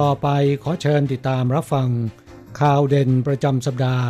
[0.00, 0.28] ต่อไป
[0.62, 1.88] ขอเชิญติดตามรับฟัง
[2.60, 4.06] ข่าวเด่นประจำสัปดาห์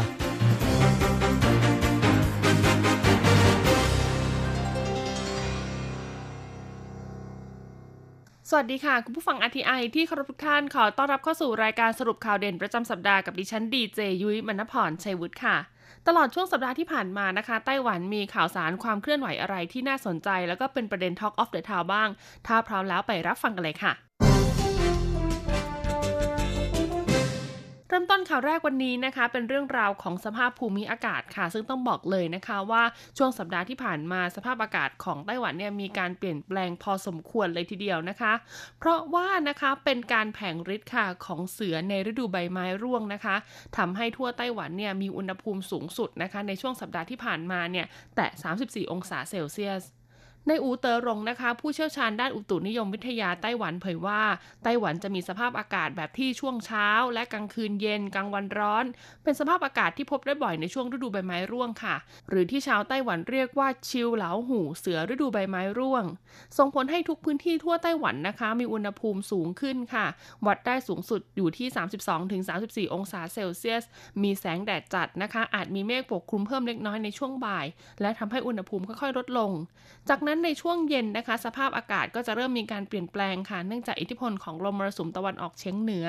[8.50, 15.56] สวัสดีค่ะ คุณผู้ฟัง RTI ที่เคารพทุกท่านขอต้อนรับเข้าสู่รายการสรุปข่าวเด่นประจำสัปดาห์กับดิฉันดีเจยุ้ยมณพรชัยวุฒิค่ะ
[16.06, 22.08] ตลอดช่วงสัปดาห์ที่ผ่านมานะคะ ไต้หวันมีข่าวสารความเคลื่อนไหวอะไรที่น่าสนใจ แล้วก็เป็นประเด็น Talk of the Town บ้าง
[22.46, 23.94] ถ้าพร้อมแล้วไปรับฟังกันเลยค่ะ
[27.90, 32.82] เริ่มต้นข่าวแรกวันนี้นะคะ เป็นเรื่องราวของสภาพภูมิอากาศค่ะ ซึ่งต้องบอกเลยนะคะว่า
[33.18, 38.32] ช่วงสัปดาห์ที่ผ่านมาสภาพอากาศของไต้หวันเนี่ยมีการเปลี่ยนแปลงพอสมควรเลยทีเดียวนะคะ
[38.78, 43.36] เพราะว่านะคะเป็นการแผงฤทธิ์ค่ะของเสือในฤดูใบไม้ร่วงนะคะ
[43.76, 47.86] ทำให้ทั่วไต้หวันเนี่ยมีอุณหภูมิสูงสุดนะคะ ในช่วงสัปดาห์ที่ผ่านมาเนี่ย
[48.16, 48.28] แตะ
[48.62, 49.84] 34 องศาเซลเซียส
[50.48, 54.22] ในอูเตอรงนะคะ ผู้เชี่ยวชาญด้านอุตุนิยมวิทยาไต้หวันเผยว่า
[54.64, 58.84] ไต้หวันจะมีสภาพอากาศแบบที่ช่วงเช้า และกลางคืนเย็นกลางวันร้อน
[59.22, 61.96] เป็นสภาพอากาศที่พบได้บ่อยในช่วงฤดูใบไม้ร่วงค่ะ
[62.28, 66.04] หรือที่ชาวไต้หวันเรียกว่าชิวเหลาหูเสือฤดูใบไม้ร่วง
[66.58, 70.06] ส่งผลให้ทุกพื้นที่ทั่วไต้หวันนะคะ มีอุณหภูมิสูงขึ้นค่ะ
[70.46, 71.68] วัดได้สูงสุดอยู่ที่
[72.86, 73.84] 32-34 องศาเซลเซียส
[74.22, 77.66] มีแสงแดดจัดนะคะ อาจมีเมฆปกคลุมเพิ่มเล็กน้อยในช่วงบ่าย
[78.00, 79.52] และทำให้อุณหภูมิค่อยๆลดลง
[80.08, 86.06] จากนั้นในช่วงเย็นนะคะ สภาพอากาศก็จะเริ่มมีการเปลี่ยนแปลงค่ะ เนื่องจากอิทธิพลของลมมรสุมตะวันออกเฉียงเหนือ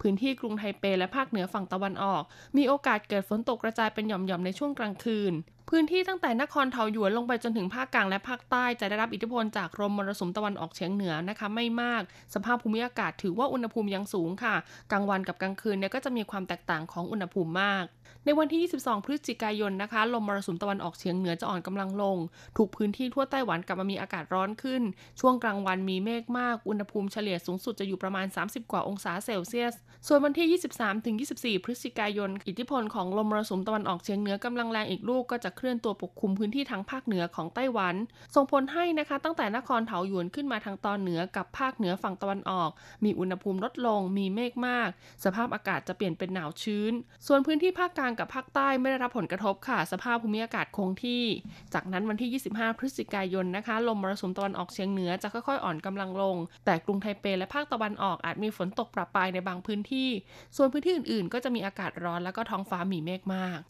[0.00, 2.22] พื้นที่กรุงไทเปและภาคเหนือฝั่งตะวันออก
[2.56, 5.32] มีโอกาสเกิดฝนตกกระจายเป็นหย่อมๆในช่วงกลางคืน
[5.70, 12.02] พื้นที่ตั้งแต่นครเทาหยวนลงไปจนถึงภาคกลางและภาคใต้จะได้รับอิทธิพลจากลมมรสุมตะวันออกเฉียงเหนือนะคะ ไม่มาก
[12.34, 14.54] สภาพภูมิอากาศถือว่าอุณหภูมิยังสูงค่ะ
[14.92, 17.84] กลางวันกับกลางคืนเนี่ยก็จะมีความแตกต่างของอุณหภูมิมาก
[18.24, 22.16] ในวันที่ 22 พฤศจิกายนนะคะ ลมมรสุมตะวันออกเฉียงเหนือจะอ่อนกำลังลง
[22.56, 24.82] ถูกพื้นที่ทั่วไต้หวันกลับมามีอากาศร้อนขึ้น
[25.20, 29.74] ช่วงกลางวันมีเมฆมาก อุณหภูมิเฉลี่ยสูงสุดจะอยู่ประมาณ 30 กว่าองศาเซลเซียส
[30.06, 37.94] ส่วนวันที่ 23 ถึง 24 พฤศจิกายน อิทธิพลของลมมรสุมตะวันออกเฉียงเหนือกำลังแรงอีกลูกก็จะเคลื่อนตัวปกคลุมพื้นที่ทางภาคเหนือของไต้หวัน
[38.34, 42.70] ส่งผลให้นะคะ ตั้งแต่นครเถาหยวนขึ้นมาทางตอนเหนือกับภาคเหนือฝั่งตะวันออก
[43.04, 44.88] มีอุณหภูมิลดลง มีเมฆมาก
[45.24, 46.92] สภาพอากาศจะเปลี่ยนเป็นหนาวชื้น
[47.26, 51.24] ส่วนพื้นที่ภาคกลางกับภาคใต้ไม่ได้รับผลกระทบค่ะ สภาพภูมิอากาศคงที่
[51.74, 60.08] จากนั้นวันที่ 25 พฤศจิกายนนะคะ ลมมรสุมตะวันออกเฉียงเหนือจะค่อยๆ อ่อนกำลังลง แต่กรุงไทเปและภาคตะวันออกอาจมีฝนตกประปรายในบางพื้นที่
[60.56, 63.60] ส่วนพื้นที่อื่นๆ ก็จะมีอากาศร้อนแล้วก็ท้องฟ้ามีเมฆมาก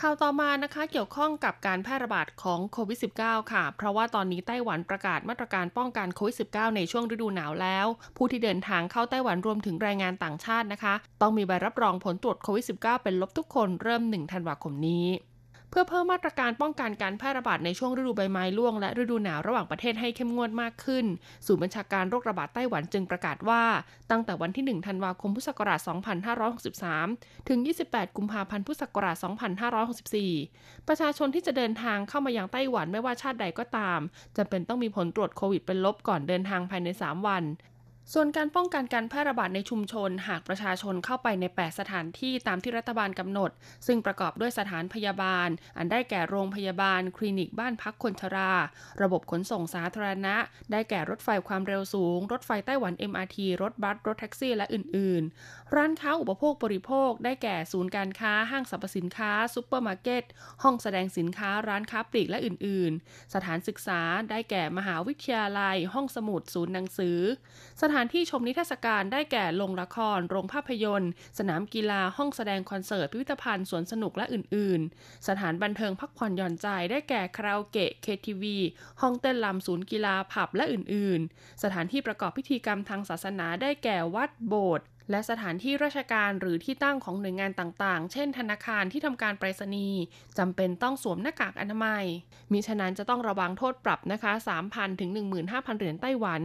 [0.00, 15.06] ข่าวต่อมานะคะเกี่ยวข้องกับการแพร่ระบาดของโควิด -19 ค่ะ เพราะว่าตอนนี้ไต้หวันประกาศมาตรการป้องกันโควิด -19 ในช่วงฤดูหนาวแล้ว ผู้ที่เดินทางเข้าไต้หวันรวมถึงแรงงานต่างชาตินะคะ ต้องมีใบรับรองผลตรวจโควิด -19 เป็นลบทุกคนเริ่ม 1 ธันวาคมนี้
[15.70, 21.04] เพื่อเพิ่มมาตรการป้องกันการแพร่ระบาดในช่วงฤดูใบไม้ร่วงและฤดูหนาวระหว่างประเทศให้เข้มงวดมากขึ้น
[21.46, 23.62] ศูนย์บัญชาการโรคระบาดไต้หวันจึงประกาศว่า
[24.10, 25.80] ตั้งแต่วันที่ 1 ธันวาคมพุทธศักราช
[26.84, 27.58] 2563 ถึง
[27.88, 29.16] 28 กุมภาพันธ์พุทธศักราช
[30.02, 34.00] 2564 ประชาชนที่จะเดินทางเข้ามายังไต้หวันไม่ว่าชาติใดก็ตาม
[34.36, 37.44] จำเป็นต้องมีผลตรวจโควิดเป็นลบก่อนเดินทางภายใน 3 วัน
[38.14, 43.50] ส่วนการป้องกันการแพร่ระบาดในชุมชน หากประชาชนเข้าไปใน 8 สถานที่ตามที่รัฐบาลกำหนด
[43.86, 48.52] ซึ่งประกอบด้วยสถานพยาบาล อันได้แก่โรงพยาบาล คลินิกบ้านพักคนชรา
[49.02, 50.36] ระบบขนส่งสาธารณะ
[50.72, 60.24] ได้แก่รถไฟความเร็วสูง รถไฟไต้หวัน MRT รถบัส รถแท็กซี่ และอื่น ๆ ร้านค้าอุปโภคบริโภค ได้แก่ศูนย์การค้า ห้างสรรพสินค้าซูเปอร์มาร์เก็ต
[60.62, 64.00] ห้องแสดงสินค้า ร้านค้าปลีก และอื่น ๆ สถานศึกษา
[64.30, 67.18] ได้แก่มหาวิทยาลัย ห้องสมุด ศูนย์หนังสือ
[67.82, 78.58] สถานานที่ชมนิทรรศการได้แก่โรงละคร โรงภาพยนตร์ สนามกีฬา ห้องแสดงคอนเสิร์ต พิพิธภัณฑ์ สวนสนุกและอื่น ๆ สถานบันเทิงพักผ่อนหย่อนใจ ได้แก่คาราโอเกะ เคทีวี
[79.00, 90.00] ห้องเต้นรำศูนย์กีฬา ผับ และอื่น ๆ สถานที่ประกอบพิธีกรรมทางศาสนา ได้แก่วัด โบสถ์ และสถานที่ราชการหรือที่ตั้งของหน่วยงานต่างๆ เช่น ธนาคารที่ทำการไปรษณีย์
[90.38, 92.04] จำเป็นต้องสวมหน้ากากอนามัย
[92.52, 94.32] มิฉะนั้นจะต้องระวังโทษปรับนะคะ
[94.66, 95.10] 3,000 ถึง
[95.44, 96.40] 15,000 เหรียญไต้หวัน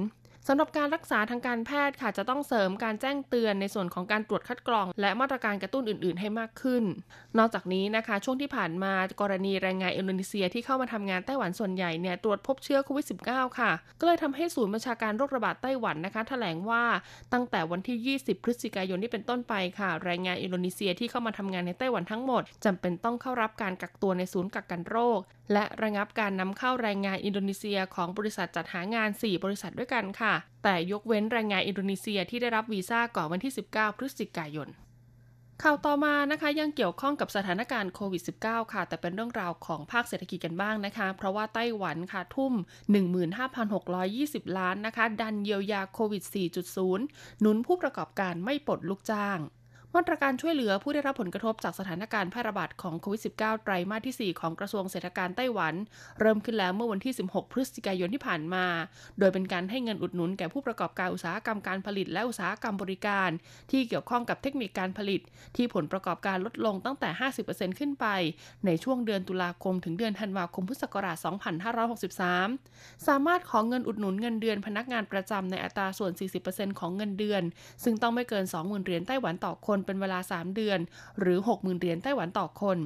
[0.48, 6.84] สำหรับการรักษาทางการแพทย์ค่ะจะต้องเสริมการแจ้งเตือนในส่วนของการตรวจคัดกรอง และมาตรการกระตุ้นอื่น ๆ ให้มากขึ้น
[7.38, 16.84] นอกจากนี้นะคะ ช่วงที่ผ่านมากรณีแรงงานอินโดนีเซียที่เข้ามาทำงานไต้หวันส่วนใหญ่เนี่ยตรวจพบเชื้อโควิด -19 ค่ะ ก็เลยทำให้ศูนย์บัญชาการโรคระบาดไต้หวันนะคะแถลงว่า
[17.34, 25.20] ตั้งแต่วันที่ 20 พฤศจิกายนที่เป็นต้นไปค่ะ แรงงานอินโดนีเซียที่เข้ามาทำงานในไต้หวันทั้งหมดจำเป็นต้องเข้ารับการกักตัวในศูนย์กักกันโรค
[25.52, 34.70] และระงับการนำเข้าแรงงานอินโดนีเซียของบริษัทจัดหางาน 4 บริษัทด้วยกันค่ะ แต่ยกเว้นแรงงานอินโดนีเซียที่ได้รับวีซ่าก่อนวันที่ 19 พฤศจิกายน
[35.64, 42.54] ข่าวต่อมานะคะยังเกี่ยวข้องกับสถานการณ์โควิด -19 ค่ะ แต่เป็นเรื่องราวของภาคเศรษฐกิจกันบ้างนะคะ เพราะว่าไต้หวันค่ะทุ่ม
[43.36, 46.24] 15,620 ล้านนะคะ ดันเยียวยาโควิด
[46.82, 49.40] 4.0 หนุนผู้ประกอบการไม่ปลดลูกจ้าง
[49.98, 55.74] มาตรการช่วยเหลือผู้ได้รับผลกระทบจากสถานการณ์แพร่ระบาดของโควิด -19 ไตรมาสที่ 4 ของกระทรวงเศรษฐกิจไต้หวัน
[56.20, 58.66] เริ่มขึ้นแล้วเมื่อวันที่ 16 พฤศจิกายนที่ผ่านมา
[59.20, 63.30] โดยเป็นการให้เงินอุดหนุนแก่ผู้ประกอบการอุตสาหกรรมการผลิตและอุตสาหกรรมบริการ
[63.72, 65.22] ที่เกี่ยวข้องกับเทคนิคการผลิต
[65.56, 67.10] ที่ผลประกอบการลดลงตั้งแต่
[67.44, 68.06] 50%ขึ้นไป
[68.66, 71.18] ในช่วงเดือนตุลาคมถึงเดือนธันวาคมพุทธศักราช
[72.32, 76.12] 2563 สามารถขอเงินอุดหนุนเงินเดือนพนักงานประจำในอัตราส่วน
[76.46, 77.44] 40%ของเงินเดือน
[77.84, 80.80] ซึ่งต้องไม่เกิน 20,000เหรียญไต้หวันต่อคนเป็นเวลา 3 เดือน
[81.20, 82.78] หรือ 60,000เหรียญไต้หวันต่อคน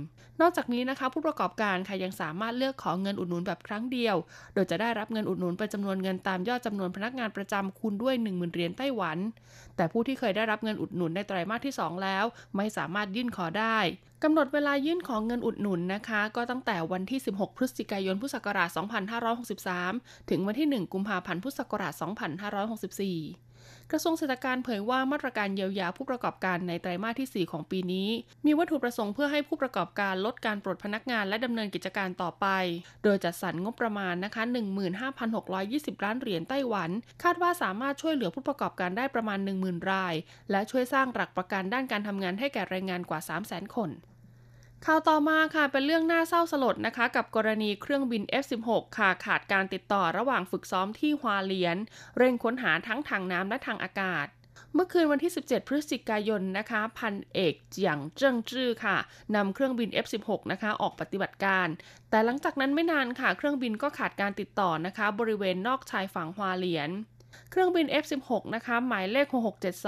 [0.42, 4.16] นอกจากนี้นะคะ ผู้ประกอบการค่ะยังสามารถเลือกขอเงินอุดหนุนแบบครั้งเดียว
[4.54, 9.18] โดยจะได้รับเงินอุดหนุนเป็นจำนวนเงินตามยอดจำนวนพนักงานประจำคูณด้วย 10,000เหรียญไต้หวัน
[9.76, 13.78] แต่ผู้ที่เคยได้รับเงินอุดหนุนในไตรมาสที่ 2 แล้ว ไม่สามารถยื่นขอได้
[14.24, 18.70] กำหนดเวลายื่นของเงินอุดหนุนนะคะ ก็ตั้งแต่วันที่ 16 พฤศจิกายน พุทธศักราช
[19.50, 23.47] 2563 ถึงวันที่ 1 กุมภาพันธ์ พุทธศักราช 2564
[23.92, 28.10] กระทรวงเศรษฐการเผยว่ามาตรการเยียวยาผู้ประกอบการในไตรมาสที่ 4 ของปีนี้
[28.46, 32.48] มีวัตถุประสงค์เพื่อให้ผู้ประกอบการลดการปลดพนักงานและดำเนินกิจการต่อไป
[33.04, 34.44] โดยจัดสรรงบประมาณนะคะ
[35.24, 36.90] 15,620 ล้านเหรียญไต้หวัน
[37.24, 40.14] คาดว่าสามารถช่วยเหลือผู้ประกอบการได้ประมาณ 10,000 ราย
[40.52, 43.92] และช่วยสร้างหลักประกันด้านการทำงานให้แก่แรงงานกว่า 300,000 คน
[44.86, 51.78] ข่าวต่อมาค่ะเป็นเรื่องน่าเศร้าสลดนะคะ กับกรณีเครื่องบิน F16 ค่ะขาดการติดต่อระหว่างฝึกซ้อมที่ฮวาเลียน
[52.18, 54.28] เร่งค้นหาทั้งทางน้ำและทางอากาศ
[54.74, 58.98] เมื่อคืนวันที่ 17 พฤศจิกายนนะคะ พันเอกเจียงเจิ้งจื้อค่ะ
[59.36, 61.68] นำเครื่องบิน F16 นะคะออกปฏิบัติการ
[62.10, 66.92] แต่หลังจากนั้นไม่นานค่ะ เครื่องบินก็ขาดการติดต่อนะคะ บริเวณนอกชายฝั่งฮวาเลียน
[67.52, 69.28] เครื่องบิน F16 นะคะ หมายเลข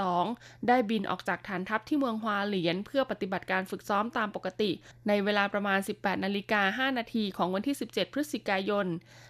[0.03, 4.71] 6672 ได้บินออกจากฐานทัพที่เมืองฮวาเหลียน เพื่อปฏิบัติการฝึกซ้อมตามปกติ
[5.07, 8.87] ในเวลาประมาณ 18 นาฬิกา 5 นาทีของวันที่ 17 พฤศจิกายน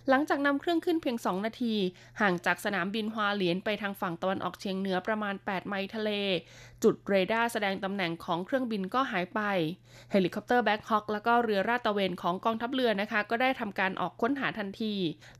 [0.10, 1.76] หลังจากนำเครื่องขึ้นเพียง 2 นาที
[2.22, 6.12] ห่างจากสนามบินฮวาเหลียนไปทางฝั่งตะวันออกเฉียงเหนือประมาณ 8 ไมล์ทะเล
[6.84, 9.42] จุดเรดาร์แสดงตำแหน่งของเครื่องบินก็หายไป
[10.12, 14.96] เฮลิคอปเตอร์ Black Hawk และก็เรือลาดตระเวนของกองทัพเรือนะคะ ก็ได้ทำการออกค้นหาทันที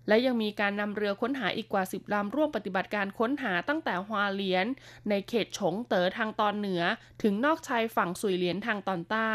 [0.08, 4.68] และยังมีการนำเรือค้นหาอีกกว่า 10ลำร่วมปฏิบัติการค้นหาตั้งแต่ฮวาเหลียน
[5.10, 6.84] ในเขตฉงเต๋อทางตอนเหนือ
[7.24, 9.34] ถึงนอกชายฝั่งสุยเลียนทางตอนใต้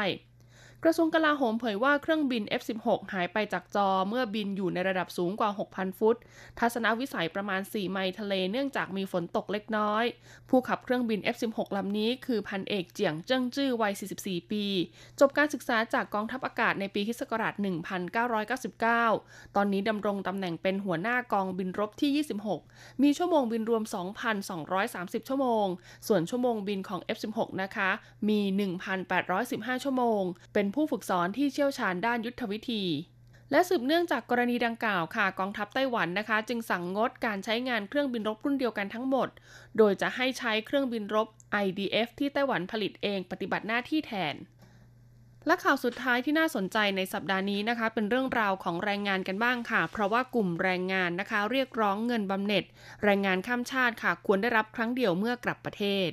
[0.87, 6.17] กระทรวงกลาโหมเผยว่าเครื่องบิน F16 หายไปจากจอเมื่อบินอยู่ในระดับสูงกว่า 6,000 ฟุต
[6.59, 10.05] ทัศนวิสัยประมาณ 4 ไมล์ทะเลเนื่องจากมีฝนตกเล็กน้อย
[10.51, 13.93] ผู้ขับเครื่องบิน F16 ลำนี้คือพันเอกเจียงเจิ้งจื้อวัย
[14.23, 14.65] 44 ปี
[15.21, 22.11] จบการศึกษาจากกองทัพอากาศในปีคศ1999 ตอนนี้ดำรงตำแหน่งเป็นหัวหน้ากองบินรบที่
[22.57, 23.83] 26 มีชั่วโมงบินรวม
[24.57, 25.67] 2,230 ชั่วโมง
[26.09, 27.91] ส่วนชั่วโมงบินของ F16 นะคะ
[28.29, 28.41] มี
[29.13, 30.23] 1,815 ชั่วโมง
[30.55, 32.85] เป็นผู้ฝึกสอนที่เชี่ยวชาญด้านยุทธวิธี
[33.51, 39.29] และสืบเนื่องจากกรณีดังกล่าวค่ะกองทัพไต้หวันนะคะ จึงสั่งงดการใช้งานเครื่องบินรบรุ่นเดียวกันทั้งหมด
[39.79, 41.29] โดยจะให้ใช้เครื่องบินรบ
[41.65, 44.35] IDF ที่ไต้หวันผลิตเองปฏิบัติหน้าที่แทน
[45.47, 52.65] และข่าวสุดท้ายที่น่าสนใจในสัปดาห์นี้นะคะ เป็นเรื่องราวของแรงงานกันบ้างค่ะ เพราะว่ากลุ่มแรงงานนะคะ เรียกร้องเงินบำเหน็จ
[53.05, 56.09] แรงงานข้ามชาติค่ะ ควรได้รับครั้งเดียวเมื่อกลับประเทศ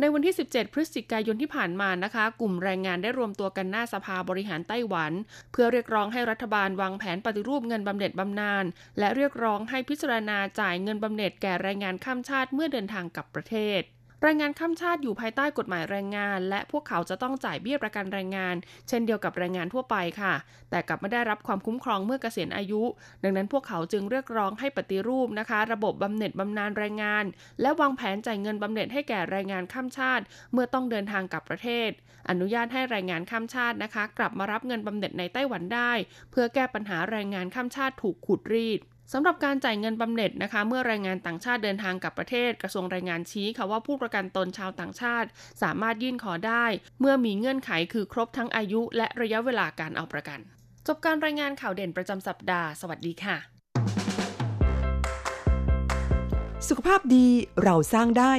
[0.00, 5.12] ในวันที่ 17 พฤศจิกายนที่ผ่านมานะคะ กลุ่มแรงงานได้รวมตัวกันหน้าสภาบริหารไต้หวัน
[5.52, 8.64] เพื่อเรียกร้องให้รัฐบาลวางแผนปฏิรูปเงินบำเหน็จบำนาญ
[8.98, 13.82] และเรียกร้องให้พิจารณาจ่ายเงินบำเหน็จแก่แรงงานข้ามชาติเมื่อเดินทางกลับประเทศ
[14.24, 18.54] แรงงานข้ามชาติอยู่ภายใต้กฎหมายแรงงาน และพวกเขาจะต้องจ่ายเบี้ยประกันแรงงาน
[18.88, 20.34] เช่นเดียวกับแรงงานทั่วไปค่ะ
[20.70, 22.82] แต่กลับไม่ได้รับความคุ้มครองเมื่อเกษียณอายุ
[23.22, 27.24] ดังนั้นพวกเขาจึงเรียกร้องให้ปฏิรูปนะคะ ระบบบำเหน็จบำนาญแรงงาน
[27.60, 31.90] และวางแผนจ่ายเงินบำเหน็จให้แก่แรงงานข้ามชาติ เมื่อต้องเดินทางกลับประเทศ
[32.30, 35.92] อนุญาตให้แรงงานข้ามชาตินะคะ กลับมารับเงินบำเหน็จในไต้หวันได้
[36.30, 38.80] เพื่อแก้ปัญหาแรงงานข้ามชาติถูกขูดรีด
[39.14, 45.28] สำหรับการจ่ายเงินบำเหน็จนะคะ เมื่อแรงงานต่างชาติเดินทางกลับประเทศกระทรวงแรงงานชี้ค่ะว่าผู้ประกันตนชาวต่างชาติ
[45.62, 46.64] สามารถยื่นขอได้
[47.00, 50.40] เมื่อมีเงื่อนไขคือครบทั้งอายุ และระยะเวลาการเอาประกัน
[50.86, 53.36] จบการรายงานข่าวเด่นประจำสัปดาห์ สวัสดีค่ะ
[56.68, 57.26] สุขภาพดี
[57.62, 58.32] เราสร้างได้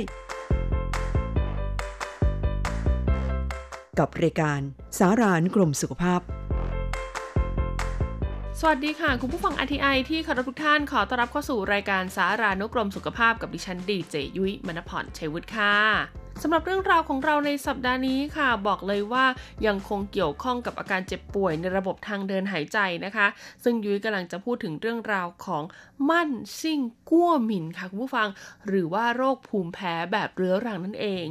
[4.00, 4.62] กับรายการ
[5.00, 6.22] สารานกรมสุขภาพ
[8.66, 19.26] สวัสดีค่ะ คุณผู้ฟัง RTI ที่เคารพทุกท่านขอต้อนรับเข้าสู่รายการสารานุกรมสุขภาพกับดิฉันดีเจยุ้ยมณพรชัยวุฒิค่ะ สำหรับเรื่องราวของเราในสัปดาห์นี้ค่ะ บอกเลยว่า
[19.68, 23.28] ยังคงเกี่ยวข้องกับอาการเจ็บป่วยในระบบทางเดินหายใจนะคะ
[23.64, 25.64] ซึ่งยุ้ยกำลังจะพูดถึงเรื่องราวของ
[26.10, 28.30] มั่นซิ่งกั้วหมินค่ะคุณผู้ฟัง
[28.68, 31.26] หรือว่าโรคภูมิแพ้แบบเรื้อรังนั่นเอง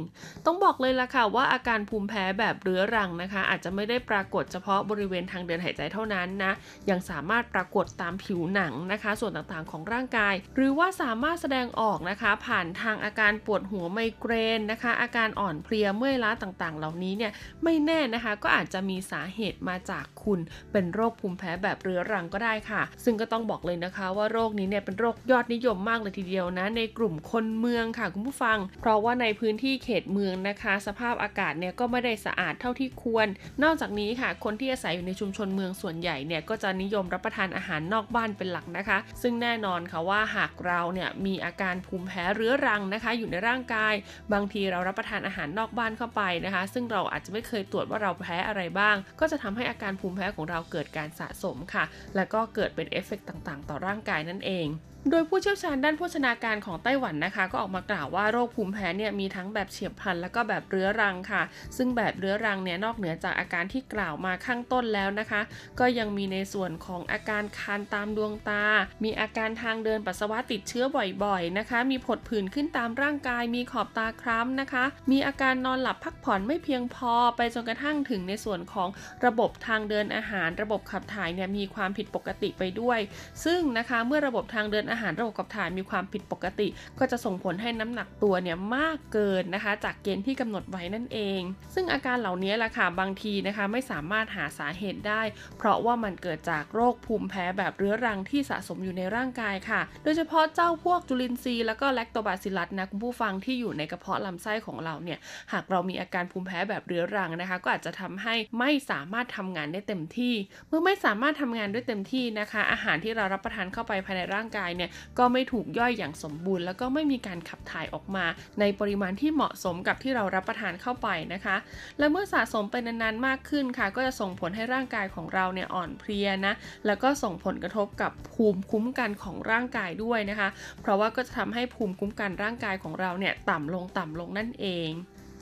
[0.45, 6.53] ต้องบอกเลยละค่ะว่าอาการภูมิแพ้แบบเรื้อรังนะคะ อาจจะไม่ได้ปรากฏเฉพาะบริเวณทางเดินหายใจเท่านั้นนะ
[6.89, 17.31] ยังสามารถปรากฏตามผิวหนังนะคะ ส่วนต่างๆของร่างกาย หรือว่าสามารถแสดงออกนะคะ ผ่านทางอาการปวดหัวไมเกรนนะคะอาการอ่อนเพลียเมื่อยล้าต่างๆ เหล่านี้เนี่ย
[17.63, 20.39] ไม่แน่นะคะก็อาจจะมีสาเหตุมาจากคุณ
[20.71, 33.27] เป็นโรคภูมิแพ้แบบเรื้อรังก็ได้ค่ะ ซึ่งก็ต้องบอกเลยนะคะ ว่าโรคนี้เนี่ยเป็นโรคยอดนิยมมากเลยทีเดียวนะ ในกลุ่มคนเมืองค่ะคุณผู้ฟัง เพราะว่าในพื้นที่เขตเมืองนะคะ สภาพอากาศเนี่ยก็ไม่ได้สะอาดเท่าที่ควร
[33.63, 43.93] นอกจากนี้ค่ะ คนที่อาศัยอยู่ในชุมชนเมืองส่วนใหญ่เนี่ยก็จะนิยมรับประทานอาหารนอกบ้านเป็นหลักนะคะ ซึ่งแน่นอนค่ะว่าหากเราเนี่ยมีอาการภูมิแพ้เรื้อรังนะคะ อยู่ในร่างกาย
[44.33, 51.83] บางทีเรารับประทานอาหารนอกบ้านเข้าไปนะคะ ซึ่งเราอาจจะไม่เคยตรวจว่าเราแพ้อะไรบ้าง ก็จะทำให้อาการภูมิแพ้ของเราเกิดการสะสมค่ะ
[52.15, 54.67] และก็เกิดเป็นเอฟเฟกต่างๆ ต่อร่างกายนั่นเอง
[55.11, 61.43] โดยผู้เชี่ยวชาญด้านโภชนาการของไต้หวันนะคะ ก็ออกมากล่าวว่าโรคภูมิแพ้เนี่ยมีทั้งแบบเฉียบพลันแล้วก็แบบเรื้อรังค่ะ
[61.77, 65.41] ซึ่งแบบเรื้อรังเนี่ยนอกเหนือจากอาการที่กล่าวมาข้างต้นแล้วนะคะ
[65.79, 68.63] ก็ยังมีในส่วนของอาการคันตามดวงตา
[69.03, 70.85] มีอาการทางเดินปัสสาวะติดเชื้อ
[71.23, 78.89] บ่อยๆนะคะ มีผดผื่นขึ้นตามร่างกาย มีขอบตาคล้ำนะคะ มีอาการนอนหลับพักผ่อนไม่เพียงพอไปจนกระทั่งถึงในส่วนของ
[79.25, 82.99] ระบบทางเดินอาหาร ระบบขับถ่ายเนี่ยมีความผิดปกติไปด้วย
[83.45, 86.67] ซึ่งนะคะเมื่อระบบทางเดินอาหารระบบขับถ่ายมีความผิดปกติ
[86.99, 91.41] ก็จะส่งผลให้น้ำหนักตัวเนี่ยมากเกินนะคะ จากเกณฑ์ที่กำหนดไว้นั่นเอง
[91.73, 95.21] ซึ่งอาการเหล่านี้ล่ะค่ะบางทีนะคะไม่สามารถหาสาเหตุได้
[95.57, 105.19] เพราะว่ามันเกิดจากโรคภูมิแพ้แบบเรื้อรังที่สะสมอยู่ในร่างกายค่ะ โดยเฉพาะเจ้าพวกจุลินทรีย์แล้วก็แลคโตบาซิลลัสนะคุณผู้ฟังที่อยู่ในกระเพาะลำไส้ของเราเนี่ย
[105.51, 110.33] หากเรามีอาการภูมิแพ้แบบเรื้อรังนะคะ ก็อาจจะทำให้ไม่สามารถทำงานได้เต็มที่
[110.67, 114.82] เมื่อไม่สามารถทำงานด้วยเต็มที่นะคะ อาหารที่เรารับประทานเข้าไปภายในร่างกายเนี่ย
[115.19, 118.25] ก็ไม่ถูกย่อยอย่างสมบูรณ์ แล้วก็ไม่มีการขับถ่ายออกมา
[118.59, 121.55] ในปริมาณที่เหมาะสมกับที่เรารับประทานเข้าไปนะคะ
[121.99, 126.53] และเมื่อสะสมไปนานๆมากขึ้นค่ะ ก็จะส่งผลให้ร่างกายของเราเนี่ยอ่อนเพลียนะ
[126.85, 130.49] แล้วก็ส่งผลกระทบกับภูมิคุ้มกันของร่างกายด้วยนะคะ
[130.81, 134.89] เพราะว่าก็จะทำให้ภูมิคุ้มกันร่างกายของเราเนี่ยต่ำลงต่ำลงนั่นเอง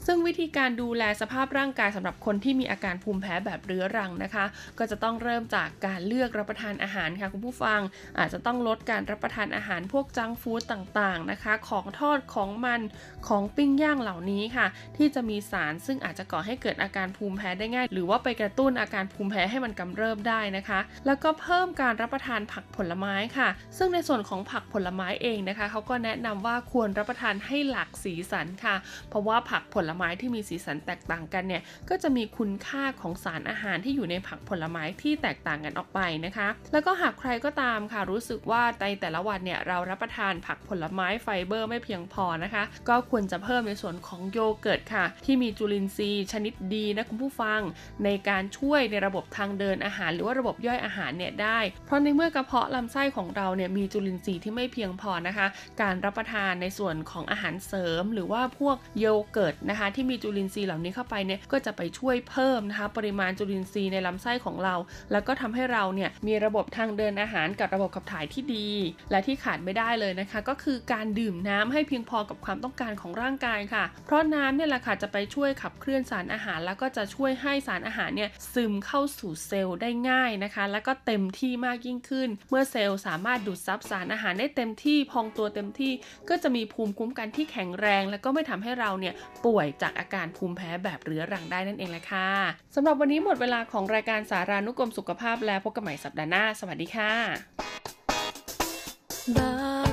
[0.05, 4.45] ซึ่งวิธีการดูแลสภาพร่างกายสำหรับคนที่มีอาการภูมิแพ้แบบเรื้อรังนะคะ
[4.77, 7.79] ก็จะต้องเริ่มจากการเลือกรับประทานอาหารค่ะคุณผู้ฟัง
[8.19, 12.81] อาจจะต้องลดการรับประทานอาหารพวกจังฟู้ดต่างๆนะคะ ของทอดของมัน
[13.27, 14.67] ของปิ้งย่างเหล่านี้ค่ะ
[14.97, 28.75] ที่จะมีสารซึ่งอาจจะก่อให้เกิดอาการภูมิแพ้ได้ง่าย หรือว่าไปกระตุ้นอาการภูมิแพ้ให้มันกำเริบได้นะคะ แล้วก็เพิ่มการรับประทานผักผลไม้ค่ะ ซึ่งในส่วนของผักผลไม้เองนะคะเขาก็แนะนำว่าควรรับประทานให้หลากสีสันค่ะ
[29.09, 47.61] เพราะว่าผักผลไม้ที่มีสีสันแตกต่างกันเนี่ยก็จะมีคุณค่าของสารอาหารที่อยู่ในผักผลไม้ที่แตกต่างกันออกไปนะคะ แล้วก็หากใครก็ตามค่ะรู้สึกว่าในแต่ละวันเนี่ยเรารับประทานผักผลไม้ไฟเบอร์ไม่เพียงพอนะคะ ก็ควรจะเพิ่มในส่วนของโยเกิร์ตค่ะ ที่มีจุลินทรีย์ชนิดดีนะคุณผู้ฟัง
[48.03, 55.47] ในการช่วยในระบบทางเดินอาหาร หรือว่าระบบย่อยอาหารเนี่ยได้ เพราะในเมื่อกระเพาะลำไส้ของเราเนี่ยมีจุลินทรีย์ที่ไม่เพียงพอนะคะ
[55.81, 64.75] การรับประทานในส่วนของอาหารเสริม หรือว่าพวกโยเกิร์ตนะคะที่มีจุลินทรีย์เหล่านี้เข้าไปเนี่ยก็จะไปช่วยเพิ่มนะคะปริมาณจุลินทรีย์ในลำไส้ของเรา
[65.11, 68.69] แล้วก็ทำให้เราเนี่ยมีระบบทางเดินอาหารกับระบบขับถ่ายที่ดี
[69.11, 85.93] และที่ขาดไม่ได้เลยนะคะ ก็คือการดื่มน้ำให้เพียงพอกับความต้องการของร่างกายค่ะ เพราะน้ำเนี่ยแหละค่ะจะไปช่วยขับเคลื่อนสารอาหาร แล้วก็จะช่วยให้สารอาหารเนี่ยซึมเข้าสู่เซลล์ได้ง่ายนะคะ แล้วก็เต็มที่มากยิ่งขึ้น เมื่อเซลล์สามารถดูดซับสารอาหารได้เต็มที่พองตัวเต็มที่
[86.29, 89.13] ก็จะมีภูมิคุ้มกันที่แข็งแรง แล้วก็ไม่ทำให้เราเนี่ย
[89.45, 92.29] ป่วยจากอาการภูมิแพ้แบบเรื้อรังได้นั่นเองแหละค่ะ
[92.75, 99.90] สำหรับวันนี้หมดเวลาของรายการสารานุกรมสุขภาพแล้วพบกันใหม่สัปดาห์หน้า สวัสดีค่ะ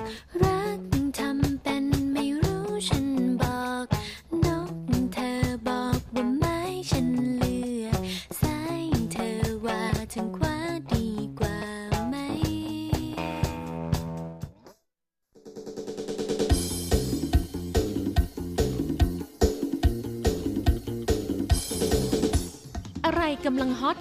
[23.44, 23.96] กำลังฮอต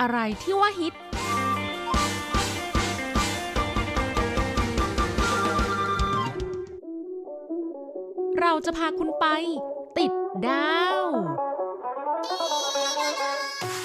[0.00, 0.94] อะไรที่ว่าฮิต
[8.40, 9.26] เราจะพาคุณไป
[9.98, 10.12] ติด
[10.48, 11.02] ดาว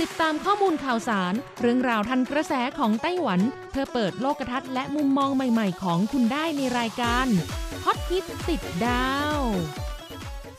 [0.02, 7.28] ติดตามข้อมูลข่าวสาร เรื่องราวทันกระแสของไต้หวัน เพื่อเปิดโลกทัศน์และมุมมองใหม่ ๆ ของคุณได้ในรายการ
[7.88, 9.40] ฮอตฮิตติดดาว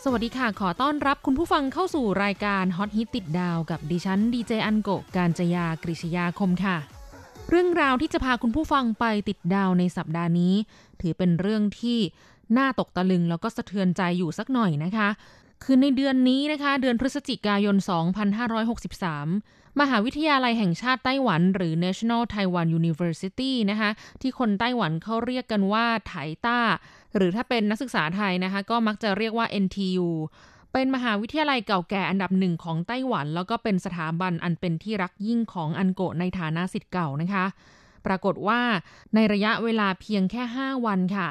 [0.04, 6.76] สวัสดีค่ะ ขอต้อนรับคุณผู้ฟังเข้าสู่รายการฮอตฮิตติดดาวกับดิฉันดีเจอันโกการจยากริชยาคมค่ะ
[7.50, 10.54] เรื่องราวที่จะพาคุณผู้ฟังไปติดดาวในสัปดาห์นี้
[11.00, 11.98] ถือเป็นเรื่องที่
[12.58, 15.08] น่าตกตะลึงแล้วก็สะเทือนใจอยู่สักหน่อยนะคะ
[15.64, 17.76] คือในเดือนนี้นะคะ เดือนพฤศจิกายน
[18.56, 23.90] 2563 มหาวิทยาลัยแห่งชาติไต้หวัน หรือ National Taiwan University นะคะ
[24.20, 26.14] ที่คนไต้หวันเขาเรียกกันว่าไถ
[26.46, 26.58] ต้า
[27.16, 30.08] หรือถ้าเป็นนักศึกษาไทยนะคะก็มักจะเรียกว่า NTU
[30.72, 37.44] เป็นมหาวิทยาลัยเก่าแก่อันดับหนึ่งของไต้หวัน แล้วก็เป็นสถาบันอันเป็นที่รักยิ่งของอันโกะในฐานะสิทธิ์เก่านะคะ
[38.06, 38.60] ปรากฏว่า
[39.14, 41.28] ในระยะเวลาเพียงแค่ 5 วันค่ะ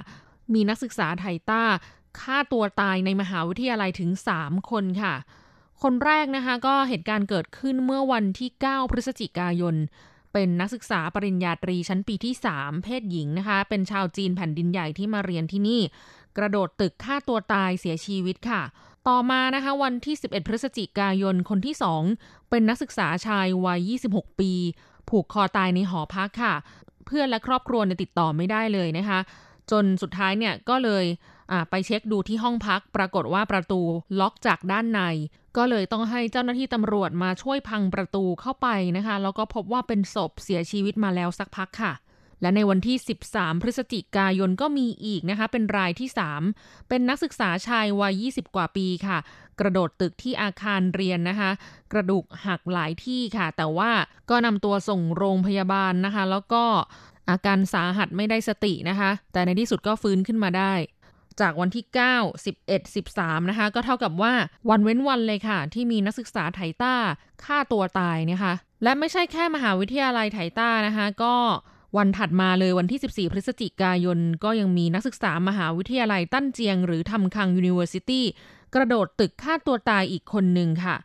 [0.54, 1.64] มีนักศึกษาไทต้า
[2.20, 5.14] ฆ่าตัวตายในมหาวิทยาลัยถึง 3 คนค่ะ
[5.84, 9.76] คนแรกนะคะก็เหตุการณ์เกิดขึ้นเมื่อวันที่ 9 พฤศจิกายน
[10.34, 15.82] เป็นนักศึกษาปริญญาตรีชั้นปีที่ 3 เพศหญิงนะคะ เป็นชาวจีนแผ่นดินใหญ่ที่มาเรียนที่นี่
[16.38, 18.62] กระโดดตึกฆ่าตัวตายเสียชีวิตค่ะ
[19.08, 21.76] ต่อมานะคะวันที่ 11 พฤศจิกายนคนที่
[22.12, 24.52] 2 เป็นนักศึกษาชายวัย 26 ปี
[25.10, 26.54] ผูกคอตายในหอพักค่ะ
[27.06, 29.20] เพื่อนและครอบครัวเนี่ยติดต่อไม่ได้เลยนะคะ
[29.72, 31.06] จนสุดท้ายเนี่ยก็เลย
[31.70, 33.82] ไปเช็คดูที่ห้องพัก ปรากฏว่าประตู
[34.20, 35.02] ล็อกจากด้านใน
[35.58, 41.94] ก็เลยต้องให้เจ้าหน้าที่ตำรวจมาช่วยพังประตูเข้าไปนะคะ แล้วก็พบว่าเป็นศพเสียชีวิตมาแล้วสักพักค่ะ
[42.42, 42.98] และในวันที่
[43.30, 46.10] 13 พฤศจิกายนก็มีอีกนะคะ เป็นรายที่
[46.50, 49.18] 3 เป็นนักศึกษาชายวัย 20 กว่าปีค่ะ
[49.60, 51.52] กระโดดตึกที่อาคารเรียนนะคะ
[51.92, 53.92] กระดูกหักหลายที่ค่ะ แต่ว่า
[54.30, 56.64] ก็นำตัวส่งโรงพยาบาลนะคะ แล้วก็
[57.30, 60.74] อาการสาหัสไม่ได้สตินะคะ แต่ในที่สุดก็ฟื้นขึ้นมาได้
[61.42, 64.34] จากวันที่ 9 11 13 นะคะ ก็เท่ากับว่า
[64.70, 66.96] วันเว้นวันเลยค่ะ ที่มีนักศึกษาไถต้า
[67.44, 71.36] ฆ่าตัวตายนะคะ และไม่ใช่แค่มหาวิทยาลัยไถต้านะคะ ก็
[71.98, 78.26] วันถัดมาเลยวันที่ 14 พฤศจิกายน ก็ยังมีนักศึกษามหาวิทยาลัยตั้นเจียง หรือ Tamkang University
[78.76, 80.96] กระโดดตึกฆ่าตัวตายอีกคนหนึ่งค่ะ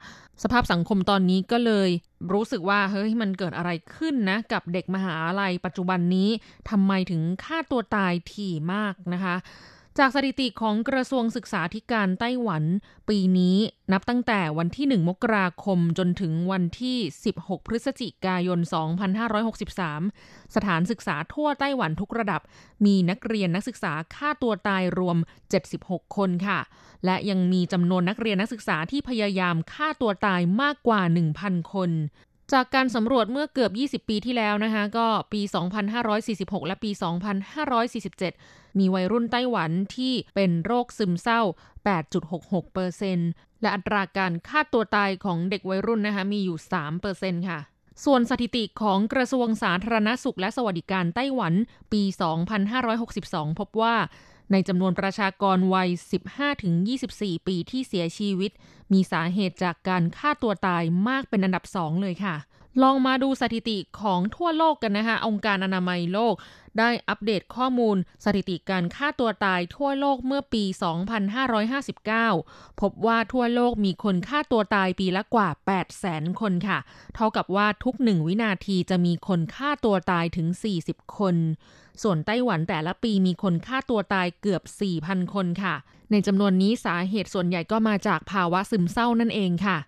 [0.43, 1.91] สภาพสังคมตอนนี้ก็เลย
[2.33, 6.31] รู้สึกว่าเฮ้ยมันเกิดอะไรขึ้นนะ กับเด็กมหาลัยปัจจุบันนี้
[6.71, 9.37] ทำไมถึงฆ่าตัวตายถี่มากนะคะ
[10.03, 12.65] จากสถิติของกระทรวงศึกษาธิการไต้หวัน
[13.09, 13.57] ปีนี้
[13.93, 16.99] นับตั้งแต่วันที่ 1 มกราคมจนถึงวันที่
[17.35, 18.59] 16 พฤศจิกายน
[19.97, 22.41] 2563 สถานศึกษาทั่วไต้หวันทุกระดับ
[22.85, 25.17] มีนักเรียนนักศึกษาฆ่าตัวตายรวม
[25.67, 26.61] 76 คนค่ะ
[27.05, 31.03] และยังมีจำนวนนักเรียนนักศึกษาที่พยายามฆ่าตัวตายมากกว่า
[31.39, 31.91] 1,000 คน
[32.53, 35.41] จากการสำรวจเมื่อเกือบ 20 ปีที่แล้วนะคะ ก็ปี
[36.05, 36.91] 2546 และปี
[38.25, 41.41] 2547 มีวัยรุ่นไต้หวันที่เป็นโรคซึมเศร้า
[42.09, 43.19] 8.66เปอร์เซ็น
[43.63, 47.59] และอัตราการฆ่าตัวตายของเด็กวัยรุ่นนะคะมีอยู่3เปอร์เซ็นค่ะ
[48.05, 51.55] ส่วนสถิติของกระทรวงสาธารณสุขและสวัสดิการไต้หวัน
[51.93, 52.03] ปี
[52.81, 53.97] 2562 พบว่า
[54.53, 55.89] ในจำนวนประชากรวัย
[56.69, 58.51] 15-24 ปีที่เสียชีวิต
[58.93, 62.37] มีสาเหตุจากการฆ่าตัวตายมากเป็นอันดับสองเลยค่ะ
[62.83, 66.35] ลองมาดูสถิติของทั่วโลกกันนะคะองค์การอนามัยโลก
[66.79, 70.65] ได้อัปเดตข้อมูลสถิติการฆ่าตัวตายทั่วโลกเมื่อปี
[71.93, 75.49] 2559 พบว่าทั่วโลกมีคนฆ่าตัวตายปีละกว่า
[75.95, 76.79] 800,000 คนค่ะ
[77.15, 80.49] เท่ากับว่าทุกหนึ่งวินาทีจะมีคนฆ่าตัวตายถึง
[80.83, 81.37] 40 คน
[82.03, 84.63] ส่วนไต้หวันแต่ละปีมีคนฆ่าตัวตายเกือบ
[84.99, 85.75] 4,000 คนค่ะ
[86.11, 89.79] ในจำนวนนี้สาเหตุส่วนใหญ่ก็มาจากภาวะซึมเศร้านั่นเองค่ะ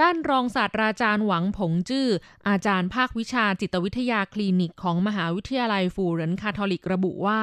[0.00, 2.08] ด้านรองศาสตราจารย์หวังผงจื้อ
[2.48, 7.40] อาจารย์ภาควิชาจิตวิทยาคลินิกของมหาวิทยาลัยฟูเรนคาทอลิกระบุว่า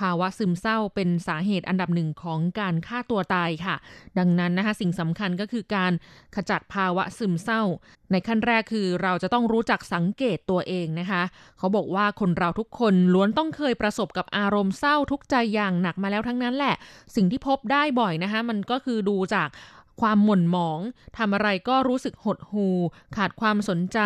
[0.00, 3.76] ภาวะซึมเศร้าเป็นสาเหตุอันดับหนึ่งของการฆ่าตัวตายค่ะ
[4.18, 5.92] ดังนั้นนะคะสิ่งสำคัญก็คือการ
[6.34, 7.62] ขจัดภาวะซึมเศร้า
[8.12, 11.22] ในขั้นแรกคือเราจะต้องรู้จักสังเกตตัวเองนะคะ
[11.58, 16.74] เขาบอกว่าคนเราทุกคนล้วนต้องเคยประสบกับอารมณ์เศร้าทุกใจอย่างหนักมาแล้วทั้งนั้นแหละ
[17.16, 19.48] สิ่งที่พบได้บ่อยนะคะมันก็คือดูจาก
[20.00, 20.80] ความหม่นหมอง
[21.18, 22.68] ทำอะไรก็รู้สึกหดหู
[23.16, 23.98] ขาดความสนใจ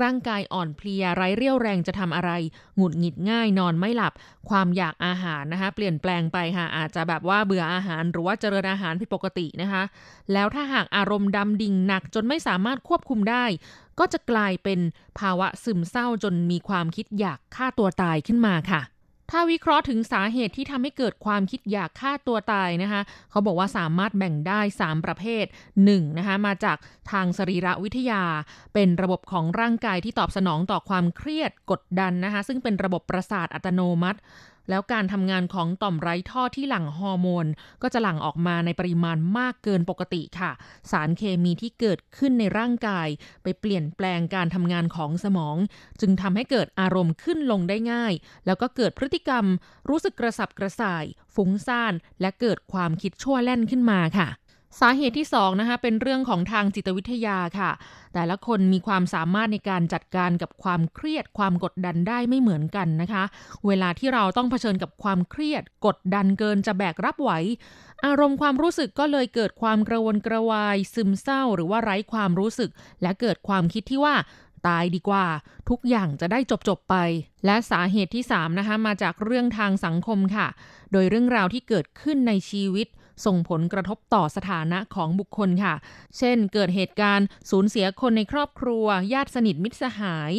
[0.00, 2.30] ร่างกายอ่อนเพลียไร้เรี่ยวแรงจะทำอะไร
[2.76, 4.12] หงุดหงิดง่ายนอนไม่หลับ
[4.48, 9.82] ความอยากอาหารนะคะ เปลี่ยนแปลงไปค่ะอาจจะแบบว่าเบื่ออาหารหรือว่าเจริญอาหารผิดปกตินะคะ
[10.32, 13.44] แล้วถ้าหากอารมณ์ดำดิ่งหนักจนไม่สามารถควบคุมได้
[13.98, 14.80] ก็จะกลายเป็น
[15.18, 18.80] ภาวะซึมเศร้าจนมีความคิดอยากฆ่าตัวตายขึ้นมาค่ะ
[19.30, 25.44] ถ้าวิเคราะห์ถึงสาเหตุที่ทำให้เกิดความคิดอยากฆ่าตัวตายนะคะ เขาบอกว่าสามารถแบ่งได้ 3 ประเภท
[25.82, 26.18] 1.
[26.18, 26.76] นะคะมาจาก
[27.10, 28.22] ทางสรีระวิทยา
[28.74, 34.18] เป็นระบบของร่างกายที่ตอบสนองต่อความเครียดกดดันนะคะ ซึ่งเป็นระบบประสาทอัตโนมัติ
[34.68, 37.46] แล้วการทำงานของต่อมไร้ท่อที่หลั่งฮอร์โมน
[37.82, 40.50] ก็จะหลั่งออกมาในปริมาณมากเกินปกติค่ะ
[40.90, 43.08] สารเคมีที่เกิดขึ้นในร่างกาย
[43.42, 45.56] ไปเปลี่ยนแปลงการทำงานของสมอง
[46.00, 48.12] จึงทำให้เกิดอารมณ์ขึ้นลงได้ง่าย
[48.46, 49.44] แล้วก็เกิดพฤติกรรม
[49.88, 54.28] รู้สึกกระสับกระส่าย ฟุ้งซ่าน และเกิดความคิดชั่วแล่นขึ้นมาค่ะ
[54.80, 57.70] สาเหตุที่2นะคะเป็นเรื่องของทางจิตวิทยาค่ะ
[58.14, 63.24] แต่ละคนมีความสามารถในการจัดการกับความเครียดความกดดันได้ไม่เหมือนกันนะคะ
[63.66, 67.30] เวลาที่เราต้องเผชิญกับความเครียด กดดันเกินจะแบกรับไหว
[68.04, 72.70] อารมณ์ความรู้สึกก็เลยเกิดความกระวนกระวาย ซึมเศร้า หรือว่าไร้ความรู้สึก
[73.02, 74.14] และเกิดความคิดที่ว่า
[74.66, 75.26] ตายดีกว่า
[75.68, 76.96] ทุกอย่างจะได้จบจบไป
[77.46, 80.46] และสาเหตุที่3นะคะมาจากเรื่องทางสังคมค่ะ
[80.92, 82.88] โดยเรื่องราวที่เกิดขึ้นในชีวิต
[83.24, 85.74] ส่งผลกระทบต่อสถานะของบุคคลค่ะ
[86.18, 90.32] เช่น เกิดเหตุการณ์สูญเสียคนในครอบครัว ญาติสนิทมิตรสหาย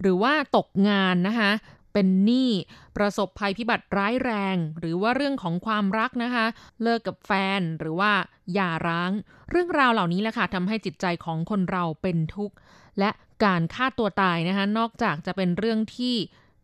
[0.00, 1.50] หรือว่าตกงานนะคะ
[1.92, 2.50] เป็นหนี้
[2.96, 6.46] ประสบภัยพิบัติร้ายแรง หรือว่าเรื่องของความรักนะคะ
[6.82, 8.12] เลิกกับแฟนหรือว่า
[8.54, 9.10] หย่าร้าง
[9.50, 12.54] เรื่องราวเหล่านี้แหละค่ะทำให้จิตใจของคนเราเป็นทุกข์
[12.98, 13.10] และ
[13.44, 16.14] การฆ่าตัวตายนะคะ นอกจากจะเป็นเรื่องที่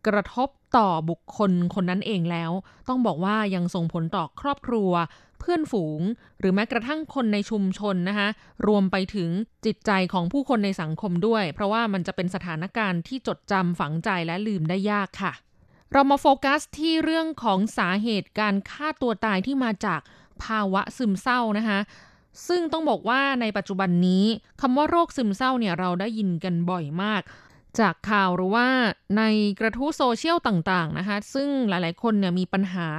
[0.07, 2.51] กระทบต่อบุคคลคนนั้นเองแล้ว
[2.87, 4.91] ต้องบอกว่ายังส่งผลต่อครอบครัว
[5.39, 6.01] เพื่อนฝูง
[6.39, 8.27] หรือแม้กระทั่งคนในชุมชนนะคะ
[8.67, 9.29] รวมไปถึง
[9.65, 15.33] จิตใจของผู้คนในสังคมด้วย เพราะว่ามันจะเป็นสถานการณ์ที่จดจำฝังใจและลืมได้ยากค่ะ
[15.91, 20.01] เรามาโฟกัสที่เรื่องของสาเหตุการฆ่าตัวตายที่มาจาก
[20.43, 21.79] ภาวะซึมเศร้านะคะ
[22.47, 24.25] ซึ่งต้องบอกว่าในปัจจุบันนี้
[24.61, 27.21] คำว่าโรคซึมเศร้าเนี่ยเราได้ยินกันบ่อยมาก
[27.79, 28.67] จากข่าวหรือว่า
[29.17, 29.23] ใน
[29.59, 32.89] กระทู้โซเชียลต่างๆนะคะ ซึ่งหลายๆคนเนี่ยมีปัญหา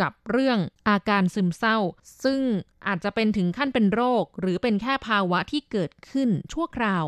[0.00, 1.76] กับเรื่องอาการซึมเศร้า
[2.24, 2.40] ซึ่ง
[2.86, 7.06] อาจจะเป็นถึงขั้นเป็นโรค หรือเป็นแค่ภาวะที่เกิดขึ้นชั่วคราว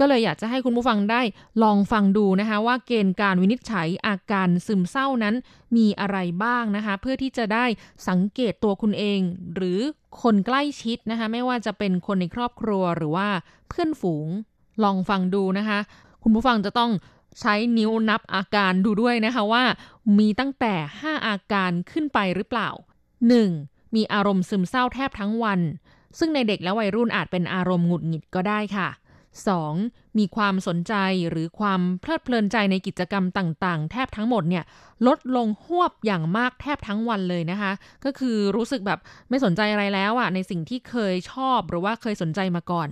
[0.00, 1.22] ก็เลยอยากจะให้คุณผู้ฟังได้
[1.62, 5.34] ลองฟังดูนะคะว่าเกณฑ์การวินิจฉัยอาการซึมเศร้านั้น
[5.76, 7.64] มีอะไรบ้างนะคะ เพื่อที่จะได้
[8.08, 9.20] สังเกตตัวคุณเอง
[9.54, 9.80] หรือ
[10.22, 13.28] คนใกล้ชิดนะคะ ไม่ว่าจะเป็นคนในครอบครัวหรือว่า
[13.68, 14.28] เพื่อนฝูง
[14.84, 15.78] ลองฟังดูนะคะ
[16.26, 16.90] คุณผู้ฟังจะต้อง
[17.40, 19.64] ใช้นิ้วนับอาการดูด้วยนะคะว่า
[20.18, 22.68] มีตั้งแต่ 5 อาการขึ้นไปหรือเปล่า
[23.32, 23.94] 1.
[23.94, 25.60] มีอารมณ์ซึมเศร้าแทบทั้งวัน
[26.18, 28.88] ซึ่งในเด็กและวัยรุ่นอาจเป็นอารมณ์หงุดหงิดก็ได้ค่ะ
[29.52, 30.18] 2.
[30.18, 30.94] มีความสนใจ
[31.30, 34.64] หรือความเพลิดเพลินใจในกิจกรรมต่าง ๆ แทบทั้งหมดเนี่ย
[35.06, 37.72] ลดลงหวบอย่างมากแทบทั้งวันเลยนะคะ
[38.04, 42.88] ก็คือรู้สึกแบบไม่สนใจอะไรแล้วอะในสิ่งที่เคยชอบหรือว่าเคยสนใจมาก่อน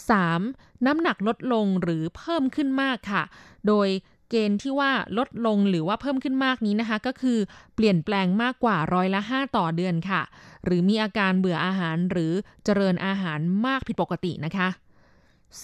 [0.00, 0.86] 3.
[0.86, 3.22] น้ำหนักลดลงหรือเพิ่มขึ้นมากค่ะ
[3.68, 3.88] โดย
[4.30, 7.38] เกณฑ์ที่ว่าลดลงหรือว่าเพิ่มขึ้นมากนี้นะคะ ก็คือ
[7.74, 10.22] เปลี่ยนแปลงมากกว่าร้อยละ 5 ต่อเดือนค่ะ
[10.64, 12.32] หรือมีอาการเบื่ออาหารหรือ
[12.64, 14.68] เจริญอาหารมากผิดปกตินะคะ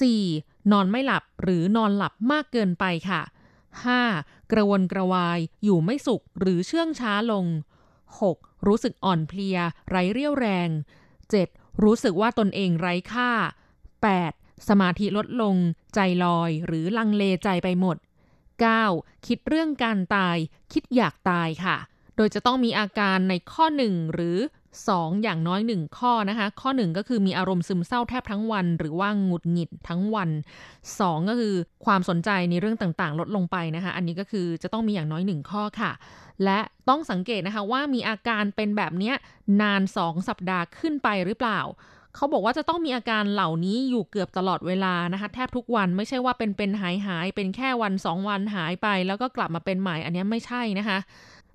[0.08, 0.72] 4.
[0.72, 3.20] นอนไม่หลับหรือนอนหลับมากเกินไปค่ะ
[4.06, 4.52] 5.
[4.52, 7.44] กระวนกระวายอยู่ไม่สุขหรือเชื่องช้าลง
[8.06, 8.66] 6.
[8.66, 10.68] รู้สึกอ่อนเพลีย ไร้เรี่ยวแรง
[11.26, 11.82] 7.
[11.82, 13.30] รู้สึกว่าตนเองไร้ค่า
[14.06, 14.68] 8.
[14.68, 15.56] สมาธิลดลง
[15.94, 17.96] ใจลอย หรือลังเลใจไปหมด
[18.62, 19.26] 9.
[19.26, 20.37] คิดเรื่องการตาย
[20.72, 21.76] คิดอยากตายค่ะ
[22.16, 24.38] โดยจะต้องมีอาการในข้อ 1 หรือ
[24.80, 30.30] 2 อย่างน้อย 1 ข้อนะคะ ข้อ 1 ก็คือมีอารมณ์ซึมเศร้าแทบทั้งวัน หรือว่าหงุดหงิดทั้งวัน
[30.78, 35.92] 2 ก็คือความสนใจในเรื่องต่างๆ ลดลงไปนะคะ อันนี้ก็คือจะต้องมีอย่างน้อย 1 ข้อค่ะ
[36.44, 36.58] และ
[36.88, 39.12] ต้องสังเกตนะคะว่ามีอาการเป็นแบบนี้
[39.61, 41.61] นาน 2 สัปดาห์ขึ้นไปหรือเปล่า
[42.18, 50.98] เขาบอกว่าจะต้องมีอาการเหล่านี้อยู่เกือบตลอดเวลานะคะแทบทุกวันไม่ใช่ว่าเป็นเป็นหายหายเป็นแค่วัน 2 วันหายไป แล้วก็กลับมาเป็นใหม่อันนี้ไม่ใช่นะคะ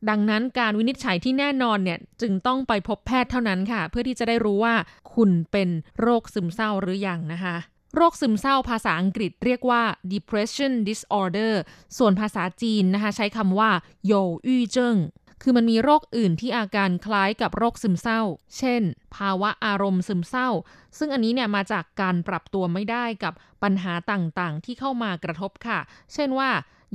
[0.10, 4.76] ดังนั้นการวินิจฉัยที่แน่นอนเนี่ยจึงต้องไปพบแพทย์เท่านั้นค่ะ เพื่อที่จะได้รู้ว่า
[5.16, 5.70] คุณเป็น
[6.02, 7.56] โรคซึมเศร้าหรือยังนะคะ
[7.96, 9.82] โรคซึมเศร้าภาษาอังกฤษเรียกว่า
[10.14, 11.54] depression disorder
[11.98, 13.70] ส่วนภาษาจีนนะคะใช้คำว่า
[14.06, 14.14] โย
[14.46, 14.96] อี้เจิ้ง
[15.44, 18.22] คือมันมีโรคอื่นที่อาการคล้ายกับโรคซึมเศร้า
[18.58, 18.82] เช่น
[19.16, 20.50] ภาวะอารมณ์ซึมเศร้า
[20.98, 25.80] ซึ่งอันนี้เนี่ยมาจากการปรับตัวไม่ได้กับปัญหาต่างๆ ที่เข้ามากระทบค่ะ
[26.14, 26.50] เช่นว่า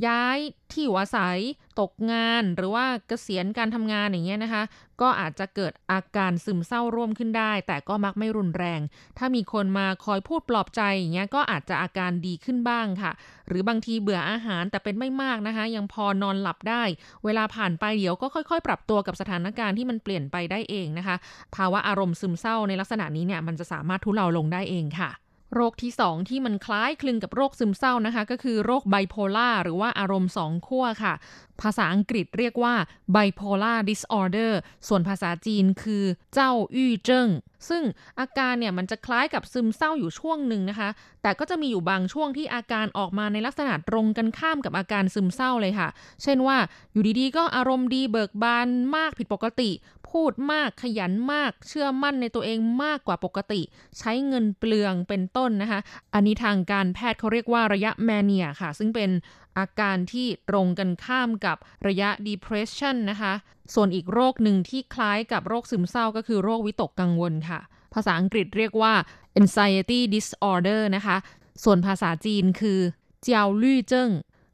[0.06, 0.38] ย้าย
[0.70, 1.38] ที่อยู่อาศัย
[1.80, 4.62] ตกงานหรือว่าเกษียณการทำงานอย่างเงี้ยนะคะ
[5.00, 8.80] ก็อาจจะเกิดอาการซึมเศร้าร่วมขึ้นได้ แต่ก็มักไม่รุนแรง
[9.18, 13.12] ถ้ามีคนมาคอยพูดปลอบใจอย่างเงี้ยก็อาจจะอาการดีขึ้นบ้างค่ะ
[13.48, 16.82] หรือบางทีเบื่ออาหารแต่เป็นไม่มากนะคะ ยังพอนอนหลับได้
[17.24, 21.16] เวลาผ่านไปเดี๋ยวก็ค่อย ๆ ปรับตัวกับสถานการณ์ที่มันเปลี่ยนไปได้เองนะคะ
[21.56, 25.10] ภาวะอารมณ์ซึมเศร้าในลักษณะนี้เนี่ยมันจะสามารถทุเลาลงได้เองค่ะ
[25.54, 31.14] โรคที่ 2 ที่มันคล้ายคลึงกับโรคซึมเศร้านะคะ ก็คือโรคไบโพล่าหรือว่าอารมณ์สองขั้วค่ะ
[31.60, 32.74] ภาษาอังกฤษเรียกว่า
[33.14, 34.52] bipolar disorder
[34.88, 37.28] ส่วนภาษาจีนคือเจ้าอี้เจิ้ง
[37.68, 37.82] ซึ่ง
[38.20, 40.88] อาการเนี่ยมันจะคล้ายกับซึมเศร้าอยู่ช่วงหนึ่งนะคะ
[41.22, 45.88] แต่ก็จะมีอยู่บางช่วงที่อาการออกมาในลักษณะตรงกันข้ามกับอาการซึมเศร้าเลยค่ะ
[46.22, 46.56] เช่นว่า
[46.92, 49.70] อยู่ดีๆ ก็อารมณ์ดีเบิกบานมากผิดปกติ
[50.10, 53.60] พูดมากขยันมาก เชื่อมั่นในตัวเองมากกว่าปกติ
[53.98, 55.80] ใช้เงินเปลืองเป็นต้นนะคะ
[56.14, 59.10] อันนี้ทางการแพทย์เขาเรียกว่าระยะแมเนียค่ะ ซึ่งเป็น
[59.58, 63.32] อาการที่ตรงกันข้ามกับระยะ depression นะคะ
[63.74, 67.60] ส่วนอีกโรคหนึ่งที่คล้ายกับโรคซึมเศร้าก็คือโรควิตกกังวลค่ะ
[67.94, 68.92] ภาษาอังกฤษเรียกว่า
[69.40, 71.16] anxiety disorder นะคะ
[71.64, 72.80] ส่วนภาษาจีนคือ
[73.22, 74.10] เจียวลี่เจิ้ง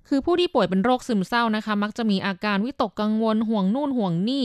[0.09, 4.45] คือผู้ที่ป่วยเป็นโรคซึมเศร้านะคะ มักจะมีอาการวิตกกังวลห่วงนู่นห่วงนี่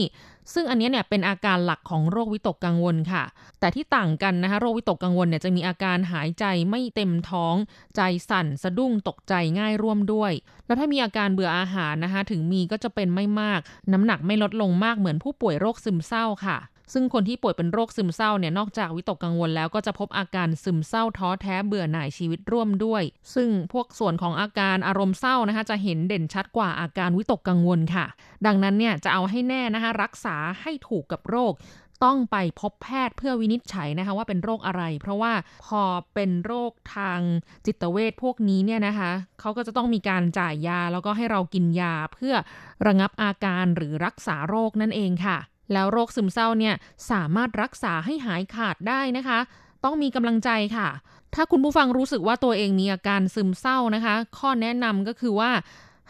[0.54, 3.24] ซึ่งอันนี้เนี่ยเป็นอาการหลักของโรควิตกกังวลค่ะ
[3.60, 7.54] แต่ที่ต่างกันนะคะ โรควิตกกังวลเนี่ยจะมีอาการหายใจไม่เต็มท้อง
[7.96, 10.32] ใจสั่นสะดุ้งตกใจง่ายร่วมด้วย
[10.66, 13.60] แล้วถ้ามีอาการเบื่ออาหารนะคะ ถึงมีก็จะเป็นไม่มาก
[13.92, 16.58] น้ำหนักไม่ลดลงมากเหมือนผู้ป่วยโรคซึมเศร้าค่ะ
[16.92, 23.02] ซึ่งคนที่ป่วยเป็นโรคซึมเศร้าเนี่ยนอกจากวิตกกังวลแล้วก็จะพบอาการซึมเศร้าท้อแท้เบื่อหน่ายชีวิตร่วมด้วย
[23.34, 28.06] ซึ่งพวกส่วนของอาการอารมณ์เศร้านะคะจะเห็นเด่นชัดกว่าอาการวิตกกังวลค่ะ
[28.46, 31.54] ดังนั้นเนี่ยจะเอาให้แน่นะคะรักษาให้ถูกกับโรค
[32.04, 35.32] ต้องไปพบแพทย์เพื่อวินิจฉัยนะคะว่าเป็นโรคอะไร เพราะว่า
[35.66, 35.82] พอ
[36.14, 37.20] เป็นโรคทาง
[37.66, 42.34] จิตเวชพวกนี้เนี่ยนะคะเขาก็จะต้องมีการจ่ายยาแล้วก็ให้เรากินยาเพื่อ
[42.86, 45.38] ระงับอาการหรือรักษาโรคนั่นเองค่ะ
[45.72, 46.74] แล้วโรคซึมเศร้าเนี่ย
[47.10, 49.38] สามารถรักษาให้หายขาดได้นะคะ
[49.84, 50.88] ต้องมีกำลังใจค่ะ
[51.34, 55.50] ถ้าคุณผู้ฟังรู้สึกว่าตัวเองมีอาการซึมเศร้านะคะ ข้อแนะนำก็คือว่า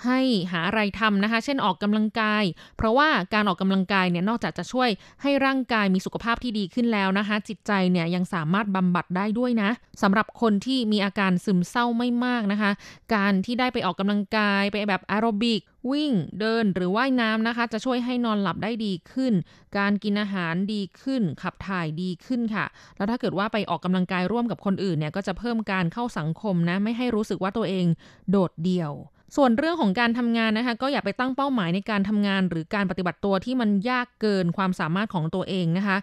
[0.05, 0.21] ให้
[0.53, 2.45] หาอะไรทำนะคะ เช่นออกกำลังกาย
[2.77, 4.89] เพราะว่าการออกกำลังกายเนี่ยนอกจากจะช่วย
[5.23, 9.71] ให้ร่างกายมีสุขภาพที่ดีขึ้นแล้วนะคะ จิตใจเนี่ยยังสามารถบำบัดได้ด้วยนะ
[10.03, 12.71] สำหรับคนที่มีอาการซึมเศร้าไม่มากนะคะ
[13.15, 19.33] การที่ได้ไปออกกำลังกายไปแบบแอโรบิกวิ่งเดินหรือว่ายน้ำนะคะ จะช่วยให้นอนหลับได้ดีขึ้น
[19.79, 27.87] การกินอาหารดีขึ้น ขับถ่ายดีขึ้นค่ะ แล้วถ้าเกิดว่าไปออกกำลังกายร่วมกับคนอื่นเนี่ยก็จะเพิ่มการเข้าสังคมนะไม่ให้รู้สึกว่าตัวเอง
[28.31, 28.93] โดดเดี่ยว
[29.37, 35.99] ส่วนเรื่องของการทำงานนะคะก็อย่าไปตั้งเป้าหมายในการทำงาน หรือการปฏิบัติตัวที่มันยากเกินความสามารถของตัวเองนะคะ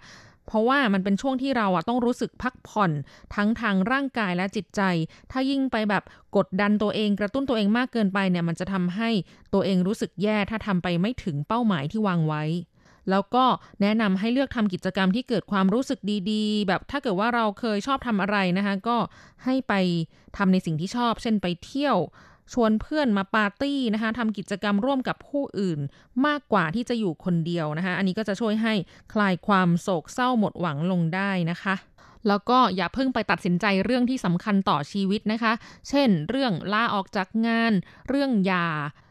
[0.48, 2.92] เพราะว่ามันเป็นช่วงที่เราอะต้องรู้สึกพักผ่อน
[3.36, 4.82] ทั้งทางร่างกายและจิตใจ
[5.32, 6.04] ถ้ายิ่งไปแบบ
[6.38, 9.10] กดดันตัวเองกระตุ้นตัวเองมากเกินไปเนี่ยมันจะทำให้
[9.54, 12.44] ตัวเองรู้สึกแย่ถ้าทำไปไม่ถึงเป้าหมายที่วางไว้
[13.10, 13.46] แล้วก็
[13.82, 16.00] แนะนำให้เลือกทำกิจกรรมที่เกิดความรู้สึก
[16.32, 18.98] ดีๆ แบบถ้าเกิดว่าเราเคยชอบทำอะไรนะคะ ก็
[19.46, 19.74] ให้ไป
[20.38, 21.98] ทำในสิ่งที่ชอบ เช่นไปเที่ยว
[22.54, 25.80] ชวนเพื่อนมาปาร์ตี้นะคะทำกิจกรรมร่วมกับผู้อื่น
[26.26, 28.74] มากกว่าที่จะอยู่คนเดียวนะคะ อันนี้ก็จะช่วยให้
[29.14, 31.76] คลายความโศกเศร้าหมดหวังลงได้นะคะ
[32.28, 35.54] แล้วก็อย่าเพิ่งไปตัดสินใจเรื่องที่สำคัญต่อชีวิตนะคะ
[35.90, 37.74] เช่น เรื่องลาออกจากงาน
[38.08, 38.68] เรื่องยา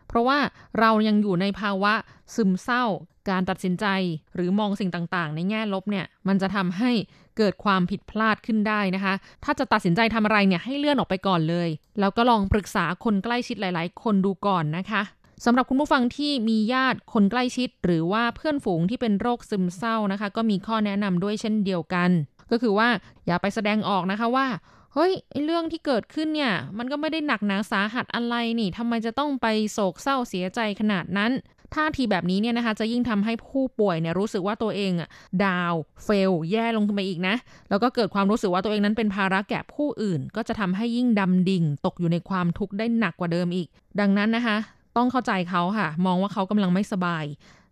[0.09, 0.39] เพราะว่า
[0.79, 1.95] เรายังอยู่ในภาวะ
[2.35, 2.85] ซึมเศร้า
[3.31, 3.87] การตัดสินใจ
[4.35, 6.91] หรือมองสิ่งต่างๆ ในแง่ลบเนี่ย มันจะทำให้
[7.37, 11.69] เกิดความผิดพลาดขึ้นได้นะคะ ถ้าจะตัดสินใจทำอะไรเนี่ยให้เลื่อนออกไปก่อนเลย
[12.01, 15.03] แล้วก็ลองปรึกษาคนใกล้ชิดหลาย ๆ คนดูก่อนนะคะ
[15.45, 22.11] สำหรับคุณผู้ฟังที่มีญาติคนใกล้ชิด หรือว่าเพื่อนฝูงที่เป็นโรคซึมเศร้านะคะ ก็มีข้อแนะนำด้วยเช่นเดียวกัน
[22.51, 22.89] ก็คือว่า
[23.27, 24.47] อย่าไปแสดงออกนะคะว่า
[24.95, 25.13] เฮ้ย
[25.45, 31.33] เรื่องที่เกิดขึ้นเนี่ย มันก็ไม่ได้หนักหนาสาหัสอะไรนี่ทำไมจะต้องไปโศกเศร้าเสียใจขนาดนั้น
[31.75, 35.09] ท่าทีแบบนี้เนี่ยนะคะจะยิ่งทำให้ผู้ป่วยเนี่ยรู้สึกว่าตัวเองอะ
[35.45, 35.75] ดาว
[36.05, 37.35] เฟลแย่ลงไปอีกนะ
[37.71, 43.69] แล้วก็เกิดความรู้สึกว่าตัวเองนั้นเป็นภาระแก่ผู้อื่น ก็จะทำให้ยิ่งดำดิ่ง ตกอยู่ในความทุกข์ได้หนักกว่าเดิมอีก
[44.01, 44.57] ดังนั้นนะคะ
[44.97, 47.25] ต้องเข้าใจเขาค่ะ มองว่าเขากำลังไม่สบาย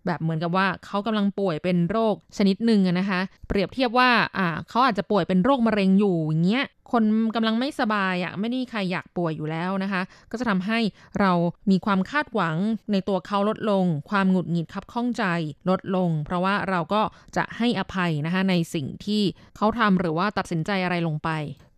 [0.07, 7.05] แบบเหมือนกับว่าเขากำลังป่วยเป็นโรคชนิดหนึ่งอะนะคะ เปรียบเทียบว่าอ่าเขาอาจจะป่วยเป็นโรคมะเร็งอยู่อย่างเงี้ยคน
[7.37, 10.79] กำลังไม่สบายอะไม่ได้ใครอยากป่วยอยู่แล้วนะคะ ก็จะทำให้
[11.21, 11.33] เรา
[11.71, 12.57] มีความคาดหวัง
[12.93, 15.25] ในตัวเขาลดลง ความหงุดหงิดขับข้องใจ
[15.71, 17.03] ลดลง เพราะว่าเราก็
[17.37, 19.23] จะให้อภัยนะคะในสิ่งที่
[19.57, 21.31] เขาทำหรือว่าตัดสินใจอะไรลงไป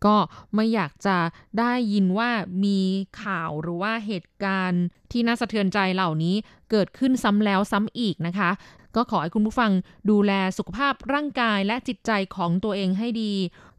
[0.07, 0.17] ก็
[0.55, 1.19] ไม่อยากจะ
[1.59, 2.31] ได้ยินว่า
[2.65, 2.79] มี
[3.23, 6.35] ข่าวหรือว่าเหตุการณ์ที่น่าสะเทือนใจเหล่านี้
[6.71, 8.51] เกิดขึ้นซ้ำแล้วซ้ำอีกนะคะ
[8.97, 9.71] ก็ขอให้คุณผู้ฟัง
[10.11, 13.33] ดูแลสุขภาพร่างกายและจิตใจของตัวเองให้ดี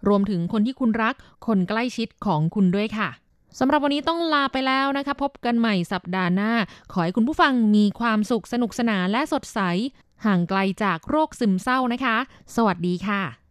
[0.07, 1.15] รวมถึงคนที่คุณรัก
[1.47, 3.09] คนใกล้ชิดของคุณด้วยค่ะ
[3.59, 6.51] สำหรับวันนี้ต้องลาไปแล้วนะคะ พบกันใหม่สัปดาห์หน้า
[6.91, 9.59] ขอให้คุณผู้ฟังมีความสุขสนุกสนานและสดใส
[10.25, 12.17] ห่างไกลจากโรคซึมเศร้านะคะ
[12.55, 13.46] สวัสดีค่ะ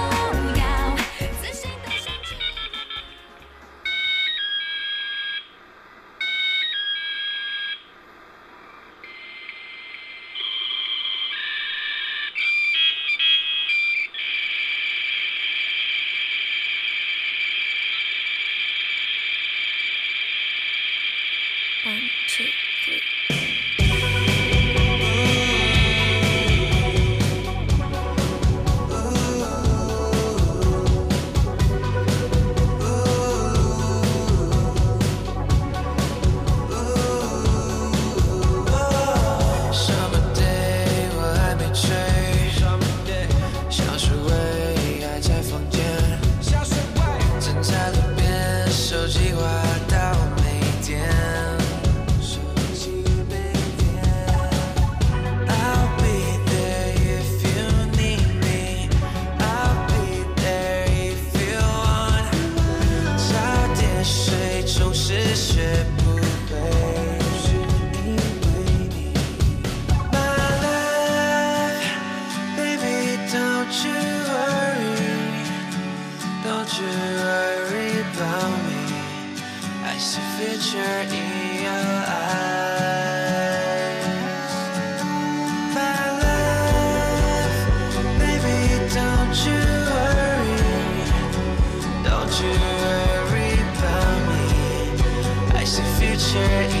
[96.31, 96.80] shirt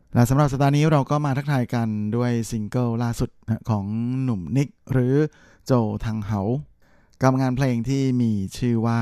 [0.13, 3.29] และสำหรับสัปดาห์นี้เราก็มาทักทายกันด้วยซิงเกิลล่าสุด
[3.69, 3.85] ของ
[4.23, 5.15] หนุ่มนิกหรือ
[5.65, 5.71] โจว
[6.05, 6.41] ทังเหา
[7.21, 8.99] กับงานเพลงที่มีชื่อว่า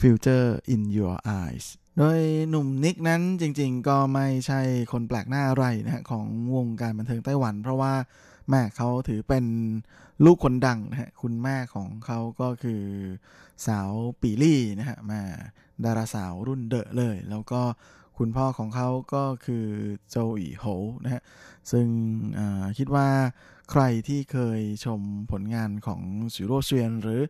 [0.00, 1.66] Future in Your Eyes
[1.98, 4.60] โดยหนุ่มนิกนั้นจริงๆ ก็ไม่ใช่
[4.92, 6.26] คนแปลกหน้าอะไรนะฮะของ
[6.56, 7.94] วงการบันเทิงไต้หวัน เพราะว่า
[8.48, 9.44] แม่เขาถือเป็น
[10.24, 12.82] ลูกคนดังนะฮะคุณแม่ของเขาก็คือ
[13.66, 13.90] สาว
[14.20, 15.20] ปีลี่นะฮะแม่
[15.84, 17.62] ดาราสาวรุ่นเดอะเลย แล้วก็
[18.18, 19.66] คุณพ่อของเขาก็คือ
[20.10, 20.64] โจอีโห
[21.04, 21.22] นะฮะ
[21.70, 21.86] ซึ่ง
[22.78, 23.08] คิดว่า
[23.70, 25.00] ใครที่เคยชม
[25.32, 26.00] ผลงานของ
[26.34, 27.20] สุโรเซียน หรือ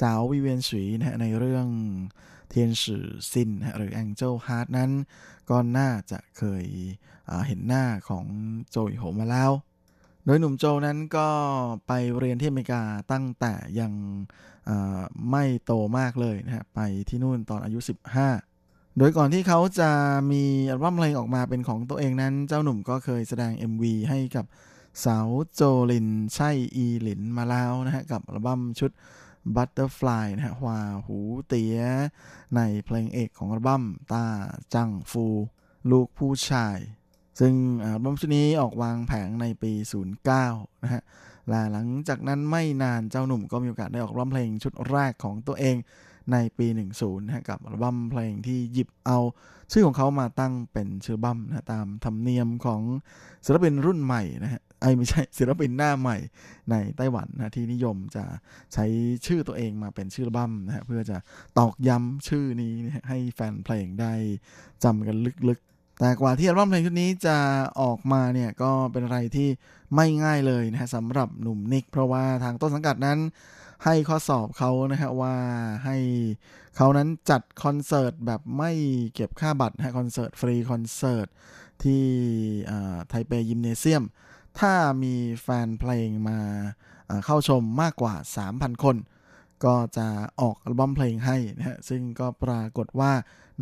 [0.00, 1.66] สาววิเวียนสุยนะฮะในเรื่อง
[2.48, 4.90] เทียนสื่อซินนะหรือ Angel Heart นั้น
[5.50, 6.64] ก็น่าจะเคย
[7.46, 8.26] เห็นหน้าของ
[8.70, 9.50] โจอีโหมาแล้ว
[10.24, 11.28] โดยหนุ่มโจนั้นก็
[11.86, 12.82] ไปเรียนที่อเมริกา
[13.12, 13.92] ตั้งแต่ยัง
[15.30, 17.78] ไม่โตมากเลยนะฮะไปที่นู่นตอนอายุ
[18.20, 18.47] 15
[18.98, 19.90] โดยก่อนที่เขาจะ
[20.32, 24.44] มีอัลบั้มเพลงออกมาเป็นของตัวเองนั้น เจ้าหนุ่มก็เคยแสดง MV ให้กับ
[25.04, 28.90] สาวโจลินใช่อีหลินมาแล้วนะฮะ กับอัลบั้มชุด
[29.54, 31.78] Butterfly นะฮะฮวาหูเตีย
[32.56, 34.24] ในเพลงเอกของอัลบั้มตา
[34.74, 35.26] จังฟู
[35.90, 36.78] ลูกผู้ชาย
[37.40, 39.72] ซึ่งอัลบั้มชุดนี้ออกวางแผงในปี
[40.28, 41.02] 09 นะฮะ
[41.48, 45.76] และหลังจากนั้นไม่นานเจ้าหนุ่มก็มีโอกาสได้ออกร้องเพลงชุดแรกของตัวเอง
[46.32, 46.66] ในปี
[46.98, 49.18] 10นะกับอัลบั้มเพลงที่หยิบเอา
[49.72, 52.80] ชื่อของเขามาตั้งเป็นชื่อบั้มนะตามธรรมเนียมของ
[53.44, 56.16] ศิลปินรุ่นใหม่นะฮะไอ้ไม่ใช่ศิลปินหน้าใหม่
[56.70, 58.24] ในไต้หวันนะที่นิยมจะ
[58.74, 58.84] ใช้
[59.26, 61.16] ชื่อตัวเองมาเป็นชื่อบั้มนะฮะเพื่อจะ
[61.58, 62.72] ตอกย้ำชื่อนี้
[63.08, 64.12] ให้แฟนเพลงได้
[64.84, 65.16] จำกัน
[65.48, 67.36] ลึกๆ แต่กว่าที่อัลบั้มเพลงชุดนี้จะ
[67.80, 69.48] ออกมาเนี่ยก็เป็นอะไรที่
[69.94, 73.18] ไม่ง่ายเลยนะฮะสำหรับหนุ่มนิก เพราะว่าทางต้นสังกัดนั้น
[73.84, 75.34] ให้ข้อสอบเขานะฮะว่า
[75.84, 75.96] ให้
[76.76, 78.72] เขานั้นจัดคอนเสิร์ตแบบไม่
[79.14, 81.26] เก็บค่าบัตรนะคอนเสิร์ตฟรีคอนเสิร์ต
[81.82, 82.04] ที่
[83.08, 84.04] ไทเป Gymnasium
[84.60, 84.72] ถ้า
[85.02, 86.38] มีแฟนเพลงมา
[87.24, 88.14] เข้าชมมากกว่า
[88.48, 88.96] 3,000 คน
[89.64, 90.06] ก็จะ
[90.40, 93.12] ออกอัลบั้มเพลงให้นะฮะซึ่งก็ปรากฏว่า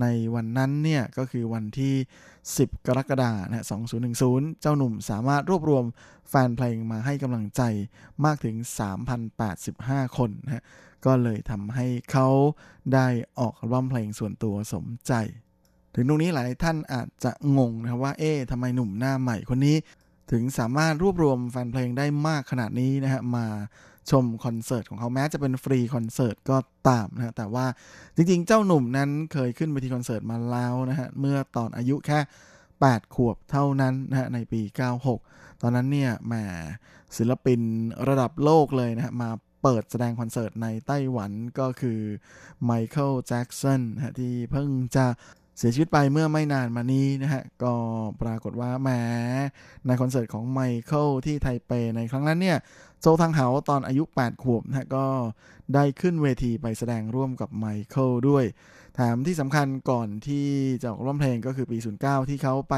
[0.00, 1.94] ในวันนั้นเนี่ยก็คือวันที่
[2.40, 3.66] 10 กรกฎาคมนะ
[4.12, 5.84] 2010 เจ้าหนุ่มสามารถรวบรวม
[6.28, 7.62] แฟนเพลงมาให้กำลังใจ
[8.24, 8.56] มากถึง
[9.36, 10.62] 3,085 คนนะฮะ
[11.06, 12.28] ก็เลยทำให้เขา
[12.94, 13.06] ได้
[13.38, 15.12] ออกอัลบั้มเพลงส่วนตัวสมใจ
[15.94, 19.76] ถึงตรงนี้หลายท่านอาจจะงงนะว่าเอ๊ะทำไมหนุ่มหน้าใหม่คนนี้
[20.32, 23.46] ถึงสามารถรวบรวมแฟนเพลงได้มากขนาดนี้นะฮะมา
[24.10, 26.56] ชมคอนเสิร์ตของเขาแม้จะเป็นฟรีคอนเสิร์ตก็
[26.88, 27.66] ตามนะแต่ว่า
[28.16, 32.18] จริงๆ เจ้าหนุ่มนั้นเคยขึ้นไปที่คอนเสิร์ตมาแล้วนะฮะเมื่อตอนอายุแค่
[32.70, 34.60] 8 ขวบเท่านั้นนะฮะในปี
[35.10, 36.34] 96 ตอนนั้นเนี่ยแหม
[37.16, 37.60] ศิลปิน
[38.08, 39.30] ระดับโลกเลยนะฮะมา
[39.62, 42.00] เปิดแสดงคอนเสิร์ตในไต้หวันก็คือ
[42.64, 45.06] ไมเคิลแจ็กสันฮะที่เพิ่งจะ
[45.58, 47.74] เสียชีวิตไปเมื่อไม่นานมานี้นะฮะ ก็
[48.22, 48.90] ปรากฏว่าแหม
[49.86, 52.58] ในคอนเสิร์ตของไมเคิลที่ไทเปในครั้งนั้นเนี่ย
[53.00, 55.06] โจทังเหาตอนอายุ 8 ขวบนะฮะก็
[55.74, 58.44] ได้ขึ้นเวทีไปแสดงร่วมกับไมเคิลด้วย
[58.94, 60.46] แถมที่สำคัญก่อนที่
[60.82, 62.74] จะออกร้องเพลงก็คือปี 09 ที่เขาไป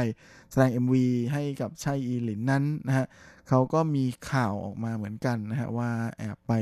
[0.51, 0.95] แสดง MV
[1.33, 3.07] ให้กับชัยอีหลินนั้นนะฮะ
[3.49, 6.53] เขาก็มีข่าวออกมาเหมือนกันนะฮะว่าแอบไป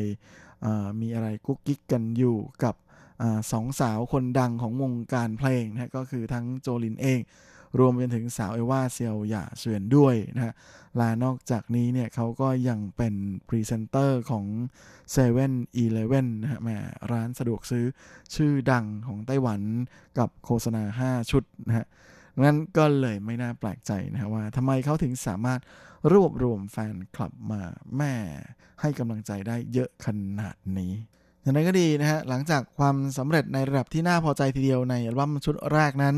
[1.00, 2.74] มีอะไรกุ๊กกิ๊กกันอยู่กับ
[3.22, 7.20] อสองสาวคนดังของวงการเพลงนะก็คือทั้งโจลินเอง
[7.78, 10.54] รวมไปถึงสาวเอว่าเซียวหย่าเฉียนด้วยนะฮะ
[10.96, 13.14] และนอกจากนี้เนี่ยเขาก็ยังเป็น
[13.48, 14.44] พรีเซนเตอร์ของ
[14.90, 16.70] 7 e เ e ่ e อนะฮะแหม
[17.12, 17.84] ร้านสะดวกซื้อ
[18.34, 19.60] ชื่อดังของไต้หวัน
[20.18, 21.86] กับโฆษณา 5 ชุดนะฮะ
[22.44, 25.60] งั้นก็เลยไม่น่าแปลกใจนะฮะว่าทำไมเขาถึงสามารถ
[26.12, 27.62] รวบรวมแฟนคลับมา
[27.96, 28.14] แห่
[28.80, 30.06] ให้กำลังใจได้เยอะข
[30.40, 30.92] นาดนี้
[31.42, 36.14] อย่างไรก็ดีนะฮะหลังจากความสำเร็จในระดับที่น่าพอใจทีเดียวในอัลบั้มชุดแรกนั้น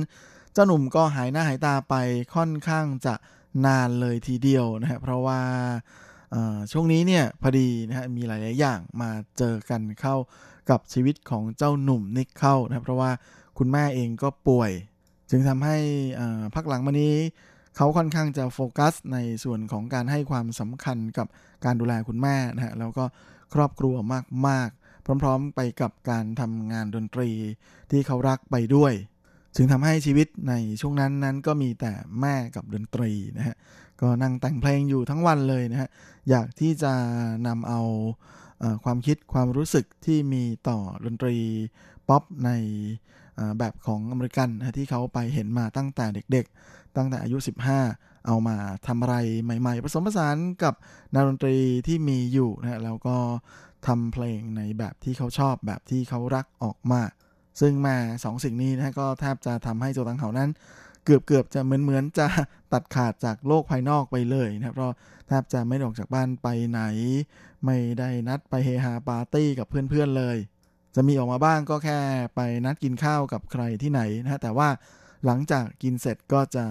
[0.61, 1.95] จ้าหนุ่มก็หายหน้าหายตาไป
[2.35, 3.15] ค่อนข้างจะ
[3.67, 5.41] นานเลยทีเดียวนะฮะเพราะว่า
[6.73, 10.17] ช่วงนี้เนี่ยพอดีนะฮะมีหลาย ๆ อย่างมาเจอกันเข้า
[10.71, 13.11] กับชีวิตของเจ้าหนุ่มนิกเข้านะเพราะว่า
[13.59, 14.71] คุณแม่เองก็ป่วย
[15.31, 15.77] จึงทำให้
[16.55, 17.15] พักหลังมานี้
[17.77, 21.27] เขาค่อนข้างจะโฟกัสในส่วนของการให้ความสำคัญกับ
[21.65, 23.05] การดูแลคุณแม่นะฮะแล้วก็
[23.55, 23.95] ครอบครัว
[24.49, 27.31] มาก ๆ พร้อม ๆ ไปกับการทำงานดนตรี
[27.91, 28.93] ที่เขารักไปด้วย
[29.57, 33.57] จึงทำให้ชีวิตในช่วงนั้นนั้นก็มีแต่แม่กับดนตรีนะฮะ
[34.01, 35.89] ก็นั่งแต่งเพลงอยู่ทั้งวันเลยนะฮะ
[36.31, 36.93] อยากที่จะ
[37.47, 37.81] นำเอา
[38.85, 41.37] ความคิดความรู้สึกที่มีต่อดนตรี
[42.09, 42.51] ป๊อปใน
[43.59, 47.37] แบบของอเมริกันนะที่เขาไปเห็นมาตั้งแต่เด็กๆ ตั้งแต่อายุ
[47.83, 50.75] 15 เอามาทำอะไรใหม่ๆ ผสมผสานกับ
[51.15, 53.17] นาดนตรีที่มีอยู่นะแล้วก็
[53.87, 57.03] ทำเพลงในแบบที่เขาชอบแบบที่เขารักออกมา
[57.61, 60.51] ซึ่งมาสองสิ่งนี้นะก็แทบจะทำให้โจตังเขานั้น
[61.05, 62.27] เกือบเกือบจะเหมือนเหมือนจะ
[62.73, 64.95] ตัดขาดจากโลกภายนอกไปเลยนะครับเพราะ
[65.29, 66.83] แทบจะไม่ออกจากบ้านไปไหน
[67.65, 70.37] ไม่ได้นัดไปเฮฮาปาร์ตี้กับเพื่อนๆเลย
[70.95, 71.99] จะมีออกมาบ้างก็แค่
[72.35, 74.69] ไปนัดกินข้าวกับใครที่ไหนนะแต่ว่า
[75.27, 76.65] หลังจากกินเสร็จก็จะ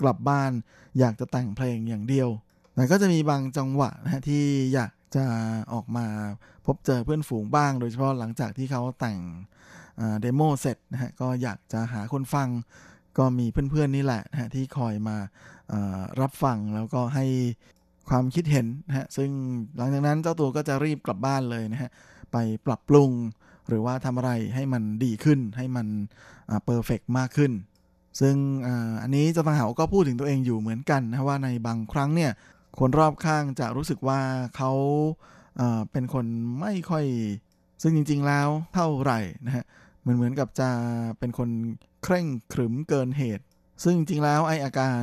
[0.00, 0.50] กลับบ้าน
[0.98, 2.28] อยากจะแต่งเพลงอย่างเดียว
[2.74, 4.44] แต่ก็จะมีบางจังหวะนะที่
[4.74, 5.24] อยากจะ
[5.72, 6.06] ออกมา
[6.66, 9.18] พบเจอเพื่อนฝูงบ้าง โดยเฉพาะหลังจากที่เขาแต่ง
[10.20, 12.48] demo เสร็จนะฮะก็อยากจะหาคนฟัง
[13.18, 15.16] ก็มีเพื่อนๆนี่แหละนะฮะที่คอยมา
[16.20, 17.26] รับฟังแล้วก็ให้
[18.08, 19.30] ความคิดเห็นนะฮะซึ่ง
[19.76, 21.90] หลังจากนั้นเจ้าตัวก็จะรีบกลับบ้านเลยนะฮะ
[22.32, 22.36] ไป
[22.66, 23.10] ปรับปรุง
[23.68, 25.86] หรือว่าทำอะไรให้มันดีขึ้นให้มัน
[26.64, 27.52] perfect มากขึ้น
[28.20, 28.36] ซึ่ง
[29.02, 32.30] อันนี้เจ้าตังเหาก็พูดถึงตัวเองอยู่เหมือนกันนะว่าในบางครั้งเนี่ย
[32.78, 34.20] คนรอบข้างจะรู้สึกว่า
[34.56, 34.72] เขา
[35.92, 36.26] เป็นคน
[36.60, 37.04] ไม่ค่อย
[37.82, 39.64] ซึ่งจริง ๆแล้วเท่าไหร่นะฮะ
[40.04, 40.70] เหมือนเหมือนกับจะ
[41.18, 41.50] เป็นคน
[42.02, 43.44] เคร่งขรึมเกินเหตุ
[43.82, 45.02] ซึ่งจริงๆแล้วไออาการ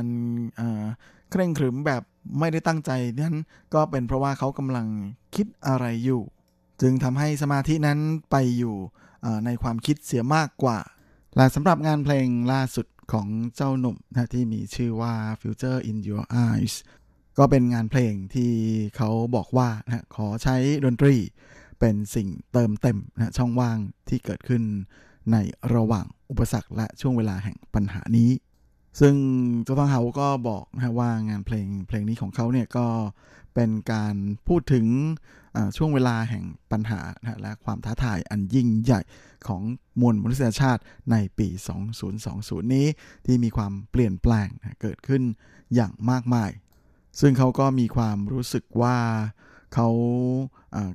[1.30, 2.02] เคร่งขรึมแบบ
[2.38, 2.90] ไม่ได้ตั้งใจ
[3.20, 3.36] นั้น
[3.74, 4.86] ก็เป็นเพราะว่าเขากำลัง
[5.34, 6.22] คิดอะไรอยู่
[6.80, 7.98] จึงทำให้สมาธินั้น
[8.30, 8.76] ไปอยู่
[9.44, 10.78] ในความคิดเสียมากกว่า
[11.36, 16.74] และสำหรับงานเพลงล่าสุดของเจ้าหนุ่มนะที่มีชื่อว่า Future in Your Eyes
[17.38, 18.52] ก็เป็นงานเพลงที่
[18.96, 21.14] เขาบอกว่านะขอใช้ดนตรี
[21.84, 23.78] เป็นสิ่งเติมเต็มนะช่องว่าง
[24.08, 24.62] ที่เกิดขึ้น
[25.32, 25.36] ใน
[25.74, 28.30] ระหว่างอุปสรรคและช่วงเวลาแห่งปัญหานี้
[29.00, 29.14] ซึ่ง
[29.64, 32.86] เจ้าทองเฮาก็บอกนะว่างานเพลงเพลงนี้ของเขาเนี่ยก็
[33.54, 34.14] เป็นการ
[34.48, 34.86] พูดถึง
[35.76, 39.00] ช่วงเวลาแห่งปัญหานะและความท้าทายอันยิ่งใหญ่
[39.46, 39.62] ของ
[40.00, 41.48] มวลมนุษยชาติในปี
[42.10, 42.86] 2020 นี้
[43.26, 45.22] ที่มีความเปลี่ยนแปลงนะเกิดขึ้น
[45.74, 46.50] อย่างมากมาย
[47.20, 48.96] ซึ่งเขาก็มีความรู้สึกว่า
[49.74, 49.88] เขา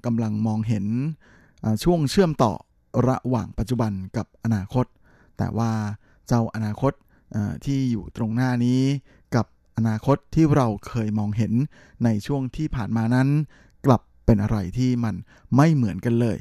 [0.06, 0.86] กำลังมองเห็น
[1.84, 2.54] ช่วงเชื่อมต่อ
[3.08, 4.86] ระหว่างปัจจุบันกับอนาคต
[5.38, 5.72] แต่ว่า
[6.28, 6.94] เจ้าอนาคต
[7.66, 8.82] ที่อยู่ตรงหน้านี้
[9.36, 9.46] กับ
[9.78, 11.54] อนาคตที่เราเคยมองเห็น
[12.04, 13.28] ในช่วงที่ผ่านมานั้น
[13.86, 15.16] กลับเป็นอะไรที่มัน
[15.56, 16.38] ไม่เหมือนกันเลย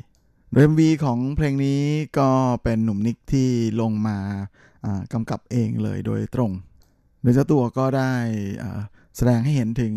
[0.53, 1.80] เรมวีของเพลงนี้
[2.18, 2.28] ก็
[2.62, 3.49] เป็นหนุ่มนิกที่
[3.80, 4.18] ลงมา
[5.12, 6.51] กำกับเองเลยโดยตรง
[7.22, 8.12] โดยเจ้าตัวก็ได้
[8.62, 8.80] อ่า
[9.16, 9.94] แสดงให้เห็นถึง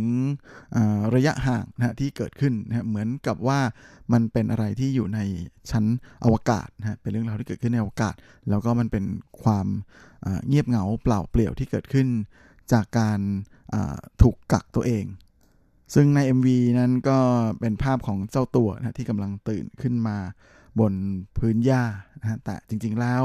[1.15, 3.59] ระยะห่างนะที่เกิดขึ้นนะเหมือนกับว่า
[4.13, 5.19] มันเป็นอะไรที่อยู่ใน
[5.71, 5.85] ชั้น
[6.23, 8.15] อวกาศนะเป็นเรื่องราวที่เกิดขึ้นในอวกาศ
[8.49, 9.05] แล้วก็มันเป็น
[9.43, 9.67] ความ
[10.47, 12.07] เงียบเหงาเปล่าเปลี่ยวที่เกิดขึ้น
[12.71, 13.19] จากการ
[14.21, 15.05] ถูกกักตัวเอง
[15.93, 16.47] ซึ่งใน MV
[16.79, 17.19] นั้นก็
[17.59, 20.17] เป็นภาพของเจ้าตัวนะที่กำลังตื่นขึ้นมา
[20.79, 20.93] บน
[21.37, 21.83] พื้นหญ้า
[22.21, 23.23] นะฮะแต่จริงๆแล้ว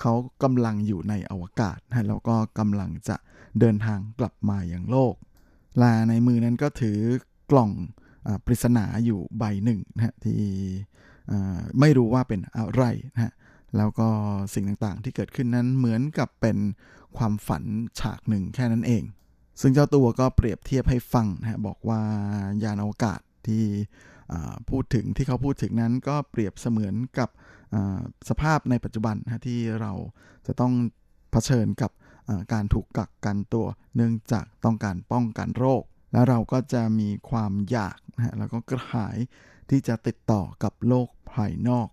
[0.00, 0.12] เขา
[0.42, 3.16] กำลังอยู่ในอวกาศนะแล้วก็กำลังจะ
[3.60, 5.14] เดินทางกลับมาอย่างโลก
[5.82, 6.98] ลาในมือนั้นก็ถือ
[7.50, 7.70] กล่อง
[8.26, 10.40] อปริศนาอยู่ใบหนึ่งนะฮะที่
[11.80, 12.82] ไม่รู้ว่าเป็นอะไร
[13.14, 13.32] นะฮะ
[13.76, 14.08] แล้วก็
[14.54, 16.58] สิ่งต่างๆที่เกิดขึ้นนั้นเหมือนกับเป็น
[17.16, 17.64] ความฝัน
[18.00, 19.02] ฉากหนึ่งแค่นั้นเอง
[19.60, 22.00] ซึ่งเจ้าตัวก็เปรียบเทียบให้ฟังนะฮะบอกว่า
[22.64, 23.64] ยานอวกาศที่
[24.70, 27.28] พูดถึงที่เขาพูดถึงนั้นก็เปรียบเสมือนกับ
[28.28, 29.92] สภาพในปัจจุบันนะฮะที่เรา
[30.46, 30.72] จะต้อง
[31.32, 31.90] เผชิญกับ
[32.52, 33.66] การถูกกักกันตัว
[33.96, 39.16] เนื่องจากต้องการป้องกันโรค แล้วเราก็จะมีความอยากนะฮะแล้วก็กระหาย
[39.70, 41.88] ที่จะติดต่อกับโลกภายนอก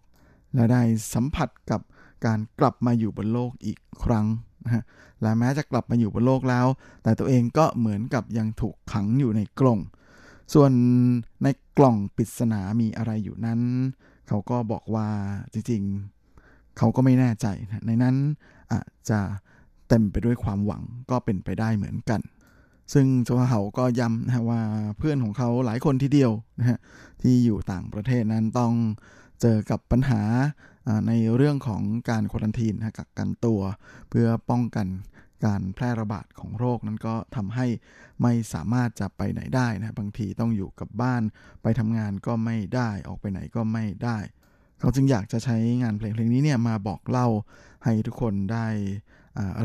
[0.54, 0.82] และได้
[1.14, 1.82] สัมผัสกับ
[2.26, 4.26] การกลับมาอยู่บนโลกอีกครั้ง
[4.66, 4.84] นะฮะ
[5.22, 6.68] และแม้จะกลับมาอยู่บนโลกแล้ว
[7.04, 9.80] แต่ตัวเองก็เหมือนกับยังถูกขังอยู่ในกล่อง
[10.54, 10.72] ส่วน
[11.44, 13.62] ในกล่องปริศนามีอะไรอยู่นั้น
[14.28, 15.08] เขาก็บอกว่า
[15.54, 18.16] จริงๆ เขาก็ไม่แน่ใจนะในนั้น
[18.72, 19.20] อาจจะ
[19.90, 22.22] เต็มไปด้วยความหวังก็เป็นไปได้เหมือนกัน
[22.94, 24.62] ซึ่งโจฮาเฮาก็ย้ำนะว่า
[24.98, 26.80] เพื่อนของเขาหลายคนทีเดียวนะฮะ
[27.22, 28.74] ที่อยู่ต่างประเทศนั้นต้อง
[29.42, 30.22] เจอกับปัญหา
[31.08, 33.62] ในเรื่องของการควอนทีนนะกักกันตัว
[34.10, 34.88] เพื่อป้องกัน
[35.46, 37.66] การแพร่ระบาดของโรคนั้นก็ทำให้
[38.22, 41.22] ไม่สามารถจะไปไหนได้นะบางทีต้องอยู่กับบ้าน
[41.62, 44.18] ไปทำงานก็ไม่ได้ออกไปไหนก็ไม่ได้
[44.80, 47.28] เขาจึงอยากจะใช้งานเพลงเพลงนี้เนี่ยมาบอกเล่า
[47.84, 48.68] ให้ทุกคนได้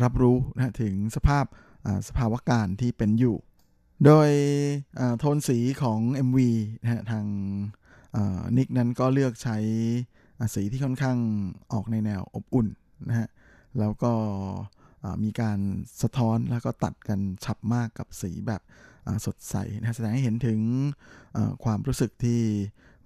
[0.03, 1.45] รับรู้นะถึงสภาพ
[2.09, 3.37] สภาวะการที่เป็นอยู่
[4.05, 4.31] โดย
[5.19, 6.39] โทนสีของ MV
[6.83, 7.27] นะฮะทาง
[8.57, 9.59] นิกนั้นก็เลือกใช้
[10.55, 11.19] สีที่ค่อนข้าง
[11.73, 12.67] ออกในแนวอบอุ่น
[13.09, 13.29] นะฮะ
[13.79, 14.13] แล้วก็
[15.25, 15.59] มีการ
[16.03, 18.63] สะท้อนแล้วก็ตัดกันฉับมากกับสีแบบ
[19.27, 20.61] สดใสนะแสดงให้เห็นถึง
[21.65, 22.41] ความรู้สึกที่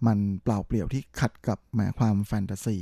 [0.07, 2.77] มันเปล่าเปลี่ยวที่ขัดกับแหมความแฟนตาซี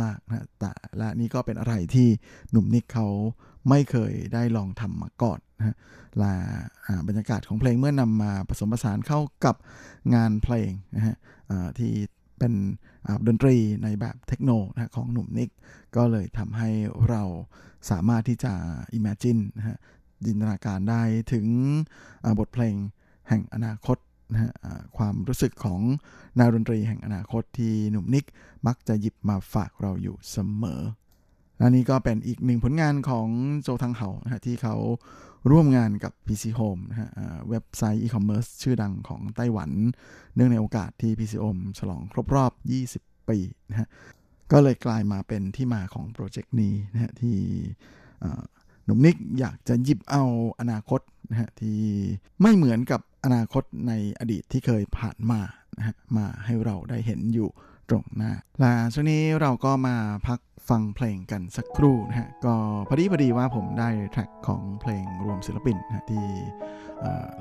[0.00, 2.08] มากๆนะแต่และนี่ก็เป็นอะไรที่
[2.50, 3.06] หนุ่มนิกเขา
[3.68, 5.76] ไม่เคยได้ลองทำมาก่อนนะฮะ
[6.18, 6.32] และ
[7.08, 9.56] บรรยากาศของเพลงเมื่อนำมาผสมผสานเข้ากับ
[10.14, 11.16] งานเพลงนะฮะ
[11.78, 11.92] ที่
[12.38, 12.54] เป็น
[13.26, 15.50] ดนตรีในแบบเทคโนนะฮะของหนุ่มนิก
[15.96, 16.70] ก็เลยทำให้
[17.08, 17.22] เรา
[17.90, 18.52] สามารถที่จะ
[18.98, 19.76] imagine นะฮะ
[20.24, 21.02] จินตนาการได้
[21.32, 21.46] ถึง
[22.38, 22.74] บทเพลง
[23.28, 23.96] แห่งอนาคต
[24.32, 24.52] นะฮะ
[24.96, 25.80] ความรู้สึกของ
[26.38, 28.24] นวดนตรีแห่งอนาคตที่หนุ่มนิก
[28.66, 30.82] มักจะหยิบมาฝากเราอยู่เสมอ
[31.58, 33.28] และนี่ก็เป็นอีกหนึ่งผลงานของ
[33.62, 34.76] โจทังเห่านะฮะที่เขา
[35.50, 37.10] ร่วมงานกับ PC Home นะฮะ
[37.48, 39.70] เว็บไซต์อีคอมเมิร์ซชื่อดังของไต้หวัน
[40.34, 42.52] เนื่องในโอกาสที่ PC Home ฉลองครบรอบ
[42.90, 43.38] 20 ปี
[43.70, 43.88] นะฮะ
[44.52, 47.36] ก็เลยกลายมาเป็นที่มาของโปรเจกต์นี้นะฮะที่
[48.84, 50.24] หนุ่มนิกอยากจะหยิบเอา
[50.60, 51.00] อนาคต
[51.30, 51.78] นะฮะที่
[52.40, 55.40] ไม่เหมือนกับ อนาคตในอดีตที่เคยผ่านมา
[55.78, 57.48] นะฮะมาให้เราได้เห็นอยู่
[57.90, 59.96] ตรงหน้าและช่วงนี้เราก็มา
[60.26, 62.54] พักฟังเพลงกันสักครู่นะฮะ ก็
[62.88, 66.24] พอดีพอดีว่าผมได้แทร็กของเพลงรวมศิลปินนะฮะที่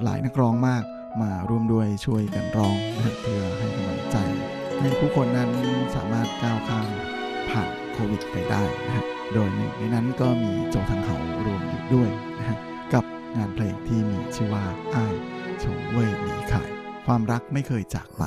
[0.03, 0.83] หลายนักร้องมาก
[1.21, 4.17] มาร่วมด้วยช่วยกันร้องนะฮะเพื่อให้กำลังใจ
[4.79, 5.49] ให้ผู้คนนั้น
[5.95, 6.89] สามารถก้าวข้าม
[7.49, 12.09] ผ่านโควิดไปได้นะฮะ โดยหนึ่งในนั้นก็มีโจทังเขารวมอยู่ด้วย
[12.39, 12.57] นะฮะ
[12.93, 13.03] กับ
[13.37, 14.65] งานเพลงที่มีชื่อว่า
[14.95, 15.15] อ้าย
[15.63, 16.69] ชงเว่ยหนีขาย
[17.05, 18.23] ความรักไม่เคยจากไป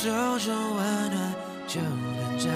[0.00, 1.34] 手中温暖，
[1.66, 2.48] 就能照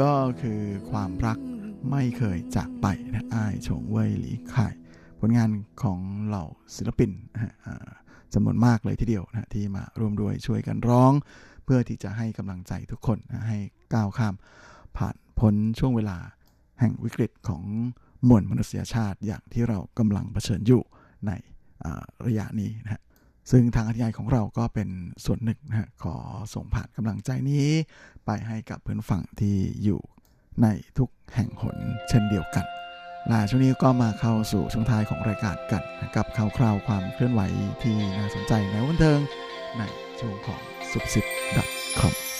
[0.00, 1.38] ก็คือความรัก
[1.90, 4.66] ไม่เคยจากไปนะอ้ายชงเว่ยหลีไข่
[5.20, 5.50] ผลงาน
[5.82, 6.44] ของเหล่า
[6.76, 7.52] ศิลปินนะฮะ
[8.34, 11.12] จำนวนมากเลยทีเดียวนะที่มาร่วมด้วยช่วยกันร้อง
[11.64, 13.58] เพื่อที่จะให้กำลังใจทุกคนนะให้
[13.94, 14.34] ก้าวข้าม
[14.96, 16.18] ผ่านพ้นช่วงเวลา
[16.80, 17.62] แห่งวิกฤตของ
[18.28, 20.82] มวลมนุษยชาติอย่างที่เรากำลังเผชิญอยู่
[21.26, 21.30] ใน
[22.26, 23.02] ระยะนี้นะฮะ
[23.50, 24.88] ซึ่งทางอธิยายของเราก็เป็น
[25.24, 26.16] ส่วนหนึ่งนะขอ
[26.54, 27.68] ส่งผ่านกำลังใจนี้
[28.26, 30.00] ไปให้กับเพื่อนฝั่งที่อยู่
[30.62, 30.66] ใน
[30.98, 31.76] ทุกแห่งหน
[32.08, 32.66] เช่นเดียวกัน
[33.28, 35.82] และช่วงนี้ก็มาเข้าสู่ช่วงท้ายของรายการกัน
[36.16, 37.40] กับข่าวคราวความเคลื่อนไหว
[37.82, 39.20] ที่น่าสนใจในวันเทิง
[39.78, 39.82] ใน
[40.20, 41.24] ช่วงของ s u b s i d
[42.00, 42.33] com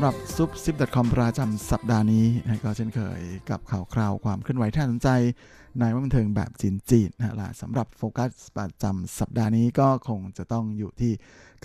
[0.00, 3.20] ำหรับ s u b s i d com ประจำสัปดาห์นี้นะก็เช่นเคย
[3.50, 5.08] กับข่าวคราวความเคลื่อนไหวที่น่าสนใจ
[5.80, 11.12] ในวันบันเทิงแบบจีนๆนะฮะและสำหรับโฟกัสประจำสัปดาห์นี้ก็คงจะต้องอยู่ที่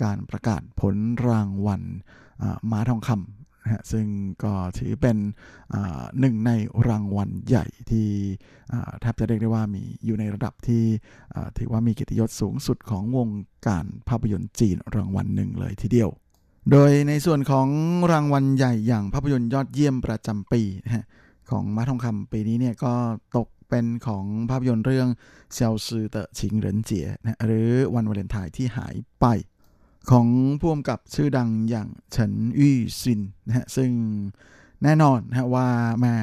[0.02, 0.96] การประกาศผล
[1.28, 1.82] รางวัล
[2.70, 4.06] ม้าทองคำนะซึ่ง
[4.44, 5.16] ก็ถือเป็น
[6.20, 6.50] หนึ่งใน
[6.88, 8.06] รางวัลใหญ่ที่
[9.00, 10.84] แทบจะเรียกได้ว่ามีอยู่ในระดับที่
[11.58, 13.28] ถือว่ามีเกียรติยศสูงสุดของวง
[13.66, 16.10] การภาพยนตร์จีนรางวัลหนึ่งเลยทีเดียว
[16.70, 17.68] โดยในส่วนของ
[18.12, 20.62] รางวัลใหญ่อย่างภาพยนตร์ยอดเยี่ยมประจำปี
[21.50, 22.92] ของมาทองคำปีนี้เนี่ยก็
[23.36, 25.08] ตกเป็นของภาพยนตร์เรื่อง
[25.52, 29.26] เซียวซือเตอชิงเหรินเจียนะหรือวันวาเลนไทน์ที่หายไป
[30.10, 30.26] ของ
[30.60, 33.90] ผู้กำกับชื่อดังอย่างเฉินอี้ซินนะฮะซึ่ง
[34.82, 35.68] แน่นอนนะว่า
[36.00, 36.16] แมา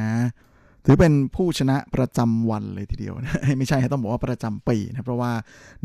[0.85, 5.31] ถือเป็นผู้ชนะประจำวันเลยทีเดียวนะไม่ใช่ต้องบอกว่าประจำปีนะเพราะว่า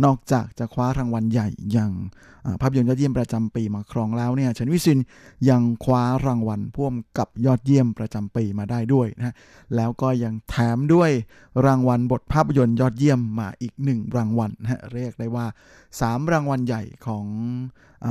[0.04, 1.92] นอกจากจะคว้ารางวัลใหญ่อย่าง
[2.60, 4.98] ภาพยนตร์ยอดเยี่ยมประจำปีมาครองแล้วเนี่ยเฉินวิซิน
[5.48, 9.34] ยังคว้ารางวัลพ่วงกับยอดเยี่ยมประจำปีมาได้ด้วยนะ
[9.76, 11.10] แล้วก็ยังแถมด้วย
[11.66, 15.46] รางวัลบทภาพยนตร์ยอดเยี่ยมมาอีกหนึ่งรางวัลนะเรียกได้ว่า
[16.00, 17.24] สามรางวัลใหญ่ของ
[18.04, 18.06] อ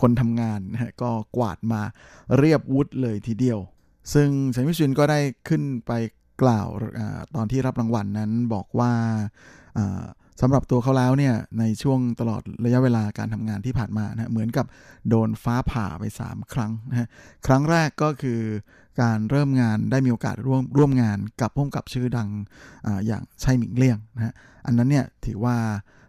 [0.00, 1.80] คนทำงานนะฮะก็กวาดมา
[2.38, 3.60] เรียบวุฒเลยทีเดียว
[4.14, 5.92] ซึ่งเฉินวิชินก็ได้ขึ้นไป
[6.42, 7.00] กล่าวอ
[7.34, 8.92] ตอนที่รับรางวัลนั้นบอกว่า
[10.40, 14.66] สำหรับตัวเขาแล้วเนี่ยในช่วงตลอดระยะเวลาการทำงานที่ผ่านมานะเหมือนกับ
[15.08, 17.08] โดนฟ้าผ่าไป 3 ครั้งนะ
[17.46, 18.40] ครั้งแรกก็คือ
[19.00, 22.28] การเริ่มงานได้มีโอกาสร่วมร่วมงานกับพุ่มกับชื่อดัง
[22.86, 24.34] ออย่างไช่หมิงเลี่ยงนะ
[24.66, 25.56] อันนั้นเนี่ยถือว่า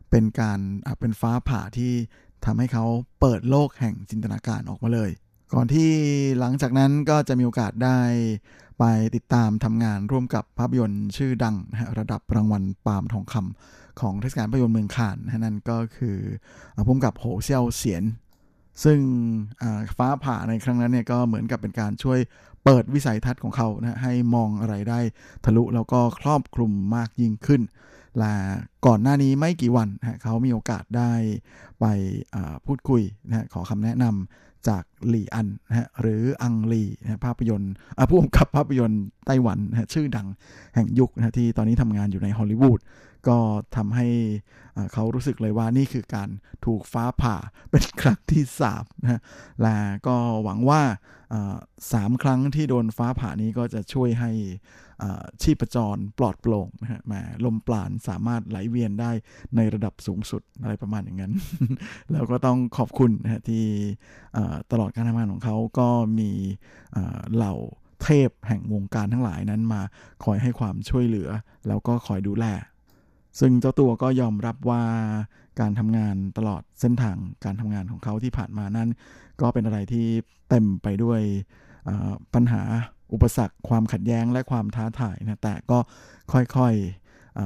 [0.10, 0.60] เป็นการ
[1.00, 1.92] เป็นฟ้าผ่าที่
[2.46, 2.86] ทำให้เขา
[3.20, 5.12] เปิดโลกแห่งจินตนาการออกมาเลย
[5.54, 5.92] ก่อนที่
[6.40, 8.00] หลังจากนั้นก็จะมีโอกาสได้
[8.80, 8.84] ไป
[9.16, 16.18] ติดตามทำงานร่วมกับภาพยนตร์ชื่อดังนะระดับรางวัลปาล์มทองคำของเทศกาลภาพยนตร์เมืองคานนะนั่นก็คือ
[16.76, 18.04] อ่าพุ่มกับโหเซียวเสียน
[18.84, 19.00] ซึ่ง
[19.98, 22.20] ฟ้าผ่าในครั้งนั้นเนี่ยก็เหมือนกับเป็นการช่วย
[22.64, 25.00] เปิดวิสัยทัศน์ของเขานะให้มองอะไรได้
[25.46, 27.62] ทะลุแล้วก็ครอบคลุมมากยิ่งขึ้น
[28.18, 28.34] และ
[28.86, 31.12] ก่อนหน้านี้ไม่กี่วันนะเขามีโอกาสได้
[31.80, 31.86] ไป
[32.66, 37.74] พูดคุยนะขอคำแนะนำ จากหลี่อันนะฮะหรืออังลีนะฮะภาพยนตร์
[38.10, 40.28] ผู้กำกับภาพยนตร์ไต้หวันนะฮะชื่อดัง
[40.76, 42.80] แห่งยุคนะฮะที่ตอนนี้ทำงานอยู่ในฮอลลีวูด
[43.28, 43.38] ก็
[43.76, 44.08] ทำให้
[44.94, 46.30] เขารู้สึกเลยว่านี่คือการ
[46.66, 47.36] ถูกฟ้าผ่า
[47.72, 49.22] เป็นครั้งที่สามนะฮะ
[49.62, 50.82] และก็หวังว่า
[51.94, 54.32] สามครั้งที่โดนฟ้าผ่านี้ก็จะช่วยให้
[55.42, 57.00] ชีพจรปลอดโปร่งนะฮะ
[57.46, 59.12] ลมปราณสามารถไหลเวียนได้
[59.56, 61.34] ในระดับสูงสุดอะไรประมาณอย่างนั้น
[62.12, 63.66] แล้วก็ต้องขอบคุณนะฮะที่
[64.72, 65.90] ตลอดการทำงานของเขาก็
[66.20, 66.32] มี
[67.36, 67.56] เหล่า
[68.04, 69.82] เทพแห่งวงการทั้งหลายนั้นมา
[70.26, 71.30] คอยให้ความช่วยเหลือ
[71.68, 72.46] แล้วก็คอยดูแล
[73.40, 74.84] ซึ่งเจ้าตัวก็ยอมรับว่า
[75.60, 78.90] การทำงานตลอดเส้นทางการทำงานของเขาที่ผ่านมานั้น
[79.42, 80.08] ก็เป็นอะไรที่
[80.50, 81.22] เต็มไปด้วย
[82.34, 82.62] ปัญหา
[83.14, 85.80] อุปสรรคความขัดแย้งและความท้าทายนะแต่ก็
[86.34, 86.74] ค่อย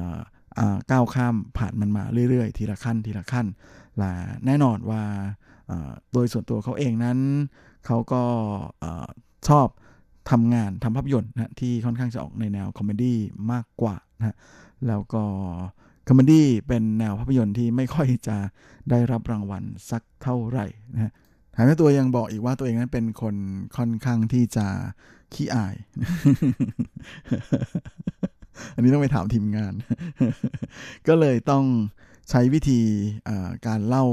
[0.09, 3.47] ๆก้าวข้ามผ่านมันมาเรื่อยๆ ทีละขั้นทีละขั้น
[3.97, 4.11] และ
[4.45, 5.03] แน่นอนว่า
[6.13, 7.19] โดยส่วนตัวเขาเองนั้น
[7.85, 8.23] เขาก็
[9.47, 9.67] ชอบ
[10.31, 13.17] ทำงานทำภาพยนตร์นะที่ค่อนข้างจะออกในแนว comedy
[13.51, 14.37] มากกว่านะ
[14.87, 15.23] แล้วก็
[16.07, 18.37] comedy เป็นแนวภาพยนตร์ที่ไม่ค่อยจะ
[18.89, 21.11] ได้รับรางวัลสักเท่าไหร่นะฮะ
[21.51, 23.35] แถมตัวยังบอกอีกว่าตัวเองนั้นเป็นคน
[23.77, 24.67] ค่อนข้างที่จะ
[25.33, 25.75] ขี้อาย
[28.75, 29.73] อันนี้ต้องไปถามทีมงาน
[31.07, 31.65] ก็เลยต้อง
[32.29, 32.79] ใช้วิธี
[33.67, 34.05] การเล่า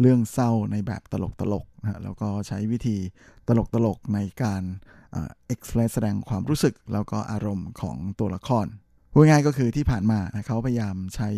[0.00, 1.14] เรื่องเศร้าในแบบต
[1.52, 2.96] ลกๆนะแล้วก็ใช้วิธี
[3.48, 3.50] ต
[3.86, 4.62] ลกๆในการ
[5.12, 8.66] เอ็กซ์เพรสแสดงความรู้สึกแล้วก็อารมณ์ของตัวละคร
[9.14, 11.30] พูดง่ายก็คือที่ผ่านมานะเขาพยายามใช้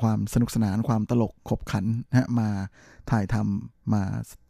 [0.00, 2.48] ความสนุกสนานความตลกขบขันนะมา
[3.10, 4.02] ถ่ายทำมา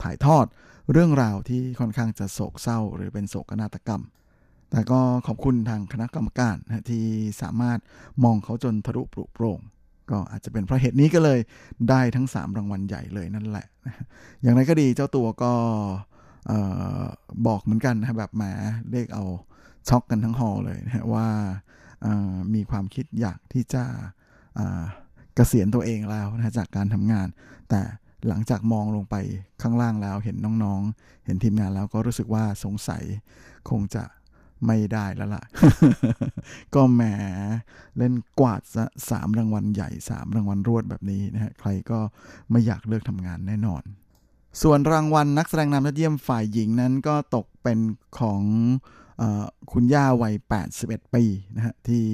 [0.03, 0.47] ถ่ายทอด
[0.93, 4.03] เรื่องราวที่ค่อนข้างจะโศกเศร้า หรือเป็นโศกนาฏกรรม
[4.71, 7.05] แต่ก็ขอบคุณทางคณะกรรมการนะที่
[7.43, 7.79] สามารถ
[8.25, 9.61] มองเขาจนทะลุปรุโปร่ง
[10.11, 11.41] ก็อาจจะเป็นเพราะเหตุนี้ก็เลย
[11.91, 13.67] ได้ทั้ง 3 รางวัลใหญ่เลยนั่นแหละ
[14.43, 15.53] อย่างไรก็ดีเจ้าตัวก็
[17.47, 18.45] บอกเหมือนกันนะแบบแหม
[18.93, 19.25] เรียกเอา
[19.89, 21.29] ช็อกกันทั้งฮอลเลยนะว่า
[22.55, 23.85] มีความคิดอยากที่จะ
[25.35, 27.29] เกษียณตัวเองแล้วนะจากการทำงาน
[27.71, 27.81] แต่
[28.29, 29.15] หลังจากมองลงไป
[29.63, 33.03] ข้างล่างแล้วเห็นน้องๆ เห็นทีมงานแล้วก็รู้สึกว่าสงสัย
[33.71, 34.05] คงจะ
[34.67, 35.45] ไม่ได้แล้วล่ะ
[36.75, 37.03] ก็แหม
[37.99, 38.61] เล่นกวาด
[39.11, 41.99] สามรางวัลใหญ่สามรางวัลรวดแบบนี้นะฮะใครก็
[42.51, 43.83] ไม่อยากเลิกทำงานแน่นอน
[44.63, 47.79] ส่วนรางวัลนักแสดงนำยอดเยี่ยมฝ่ายหญิงนั้นก็ตกเป็น
[48.19, 48.43] ของ
[49.73, 50.35] คุณย่าวัย
[50.75, 51.25] 81 ปี
[51.57, 52.05] นะฮะที่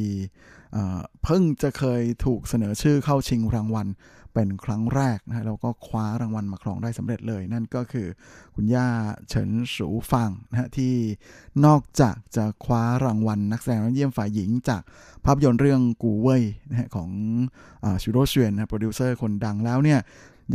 [1.22, 3.88] เพิ่งจะเคยถูกเสนอชื่อเข้าชิงรางวัล
[4.34, 8.06] เป็นครั้งแรกนะฮะแล้วก็คว้ารางวัลมาครองได้สำเร็จเลย นั่นก็คือ
[8.54, 8.86] คุณย่า
[9.28, 10.94] เฉินสูฟังนะฮะที่
[11.66, 14.82] นอกจากจะคว้ารางวัลนักแสดงยอดเยี่ยมฝ่ายหญิงจาก
[15.24, 17.10] ภาพยนตร์เรื่องกูเว่ยนะฮะของ
[18.02, 20.00] ชูโรเชียนนะโปรดิวเซอร์คนดังแล้วเนี่ย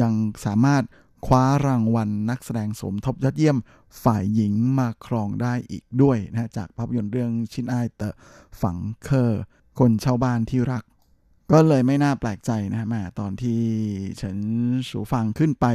[0.02, 0.14] ยัง
[0.46, 0.84] สามารถ
[1.26, 3.58] คว้ารางวัลนักแสดงสมทบยอดเยี่ยม
[4.04, 8.10] ฝ่ายหญิงมาครองได้อีกด้วยนะฮะจากภาพยนตร์เรื่องชินไอเตอ
[8.62, 9.44] ฝังเคอร์
[9.80, 10.84] คนเช่าบ้านที่รัก
[11.52, 13.60] ก็เลยไม่น่าแปลกใจนะฮะแม่ตอนที่
[14.18, 14.38] เฉิน
[14.90, 15.66] สูฟังขึ้นไป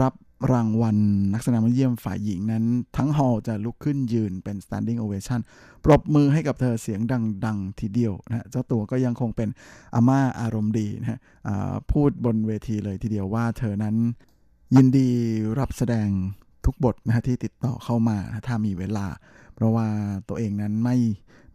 [0.00, 0.14] รับ
[0.52, 0.96] รางวัล
[1.32, 2.64] นักแสดงยอดเยี่ยมฝ่ายหญิงนั้น
[2.96, 5.40] ทั้งฮอลจะลุกขึ้นยืนเป็น standing ovation
[5.84, 7.00] ปรบมือให้กับเธอเสียง
[7.44, 9.48] ดัง ๆ ทีเดียวนะฮะเจ้าตัวก็ยังคงเป็น
[9.94, 11.18] อาม่าอารมณ์ดีนะฮะ
[11.92, 13.96] พูดบนเวทีเลยทีเดียวว่าเธอนั้น
[14.76, 15.08] ยินดี
[15.58, 16.08] รับแสดง
[16.64, 19.06] ทุกบทนะฮะที่ติดต่อเข้ามาถ้ามีเวลา
[19.54, 19.86] เพราะว่า
[20.28, 20.96] ตัวเองนั้นไม่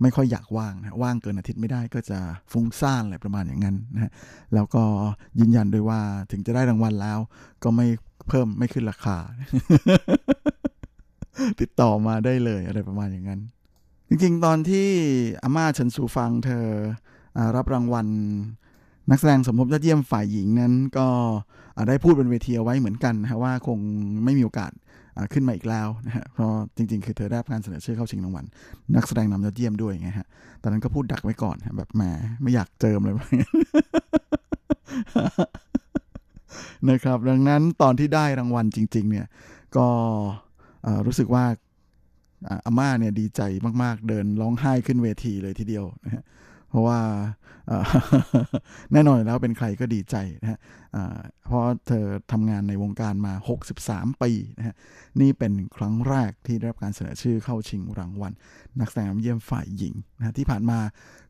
[0.02, 2.20] ไม่ค่อยอยากว่างนะว่างเกินอาทิตย์ไม่ได้ก็จะ
[2.52, 4.12] ฟุ้งซ่านอะไรประมาณอย่างนั้นนะฮะ
[4.54, 4.84] แล้วก็
[5.40, 6.02] ยืนยันด้วยว่า
[6.32, 7.20] ถึงจะได้รางวัลแล้ว
[7.64, 7.88] ก็ไม่
[8.28, 9.18] เพิ่มไม่ขึ้นราคา
[11.62, 13.42] ติดต่อมาได้เลยอะไรประมาณอย่างนั้น
[14.08, 14.88] จริงๆ ตอนที่
[15.44, 16.66] อาม่าเฉินซูฟังเธอ
[17.38, 18.08] อรับรางวัล
[19.10, 21.08] นักแสดงสมทบยอดเยี่ยมฝ่ายหญิงนั้นก็
[21.88, 23.80] ได้พูดบนเวทีเอาไว้เหมือนกันนะว่าคง
[24.24, 24.72] ไม่มีโอกาส
[25.34, 28.46] ขึ้นมาอีกแล้วนะฮะเพราะจริง ๆ คือเธอได้รับการเสนอชื่อเข้าชิงรางวัล
[28.96, 30.28] นักแสดงนำยอดเยี่ยมด้วยไงฮะ
[30.62, 32.02] ตอนนั้นก็พูดดักไว้ก่อนแบบแหม
[32.42, 33.14] ไม่อยากเจิมเลย
[36.90, 39.28] นะครับดังนั้นตอนที่ได้รางวัลจริง ๆ เนี่ย
[39.78, 39.88] ก็
[41.06, 41.46] รู้สึกว่า
[42.66, 43.42] อาม่าเนี่ยดีใจ
[43.84, 46.24] มาก ๆ เดินร้องไห้ขึ้นเวทีเลยทีเดียวนะฮะ
[46.70, 47.00] เพราะว่า
[48.94, 50.60] แน่นอนแล้วเป็นใครก็ดีใจนะฮะ
[51.46, 53.34] เพราะเธอทำงานในวงการมา
[53.78, 54.76] 63 ปีนะฮะ
[55.22, 58.34] นี่เป็นครั้งแรกที่ได้รับการเสนอชื่อเข้าชิงรางวัล
[58.80, 60.80] นักแสดงเยี่ยมฝ่ายหญิงนะฮะที่ผ่านมา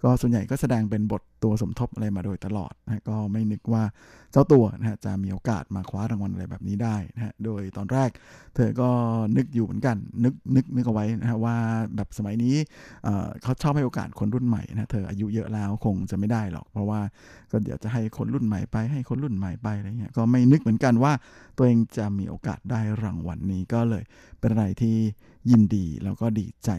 [0.03, 3.83] ก็ส่วนใหญ่ก็แสดงเป็นบทตัวสมทบอะไรมาโดยตลอดนะฮะก็ไม่นึกว่า
[4.31, 8.09] เจ้าตัวนะฮะจะมีโอกาสมาคว้ารางวัลอะไรแบบนี้ได้นะฮะโดยตอนแรก
[8.55, 8.89] เธอก็
[9.38, 11.55] นึกอยู่เหมือนกัน นึกนึกนึกเอาไว้นะฮะว่า
[11.95, 12.55] แบบสมัยนี้
[13.03, 17.01] เอ่อเขาชอบให้โอกาสคนรุ่นใหม่นะเธออายุเยอะแล้วคงจะไม่ไม่ได้หรอก เพราะว่า
[17.51, 21.13] ก็เดี๋ยวจะให้คนรุ่นใหม่ไปให้คนรุ่นใหม่ไปอะไรเงี้ยก็ไม่นึกเหมือนกันว่า
[21.57, 24.03] ตัวเองจะมีโอกาสได้รางวัลนนี้ก็เลย
[24.39, 24.97] เป็นอะไรที่
[25.49, 26.69] ยินดีแล้วก็ดีใจ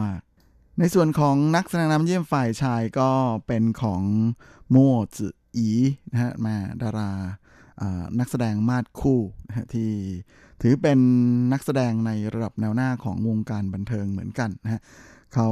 [0.00, 0.20] มาก
[0.50, 3.10] ๆ ในส่วนของนักแสดงนำเยี่ยมฝ่ายชายก็
[3.46, 4.02] เป็นของ
[4.70, 4.76] โม
[5.16, 5.68] จืออี
[6.10, 7.12] นะฮะมาดารา
[7.80, 9.90] อ่านักแสดงมาดคู่นะฮะที่
[10.62, 10.98] ถือเป็น
[11.52, 14.80] นักแสดงในระดับแนวหน้าของวงการบันเทิงเหมือนกันนะฮะ
[15.34, 15.48] เขา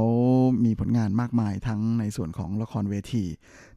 [0.65, 3.25] มีผลงานมากมายทั้งในส่วนของละครเวที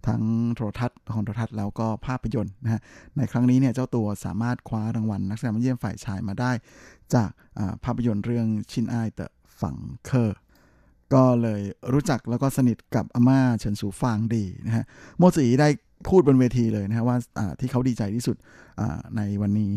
[0.06, 0.22] ทั้ง
[0.54, 2.80] โทรทัศน์ละครโทรทัศน์แล้วก็ภาพยนตร์นะฮะ
[3.16, 6.52] ในครั้งนี้เนี่ยเจ้าตัวสามารถคว้ารางวัลนักแสดงยอเยี่ยมฝ่ายชายมาได้
[7.14, 7.30] จาก
[7.84, 9.76] ภาพยนตร์เรื่องชินอายเตอะฝัง
[10.06, 10.38] เคอร์
[11.14, 14.84] ก็เลยรู้จักแล้วก็สนิทกับอาม่าเฉินสูฟางดีนะฮะ
[15.18, 15.68] โมจีได้
[16.08, 18.36] พูดบนเวทีเลยนะฮะว่าาที่เขาดีใจที่สุด
[19.16, 19.72] ในวันนี้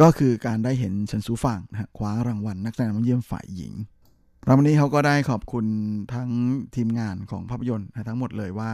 [0.00, 3.72] ก็คือการได้เห็นเฉินสูฟางนะฮะคว้ารางวัลนักแสดงยอเยี่ยมฝ่ายหญิง
[4.48, 5.66] แล้ววันนี้เขาก็ได้ขอบคุณ
[6.14, 6.30] ทั้ง
[6.76, 8.70] ทีมงานของภาพยนตร์ทั้งหมดเลยว่า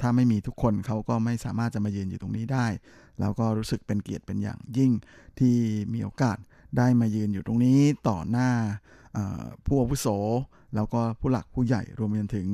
[0.00, 2.66] ถ้าไม่มีทุกคนเขาก็ไม่สามารถจะมายืนอยู่ตรงนี้ได้
[3.20, 4.92] แล้วก็รู้สึกเป็นเกียรติเป็นอย่างยิ่ง
[5.38, 5.56] ที่
[5.92, 6.36] มีโอกาส
[6.78, 8.50] ได้มายืนอยู่ตรงนี้ต่อหน้า
[9.66, 10.06] ผู้อาวุโส
[10.74, 12.48] แล้วก็ผู้หลักผู้ใหญ่รวมไปจนถึง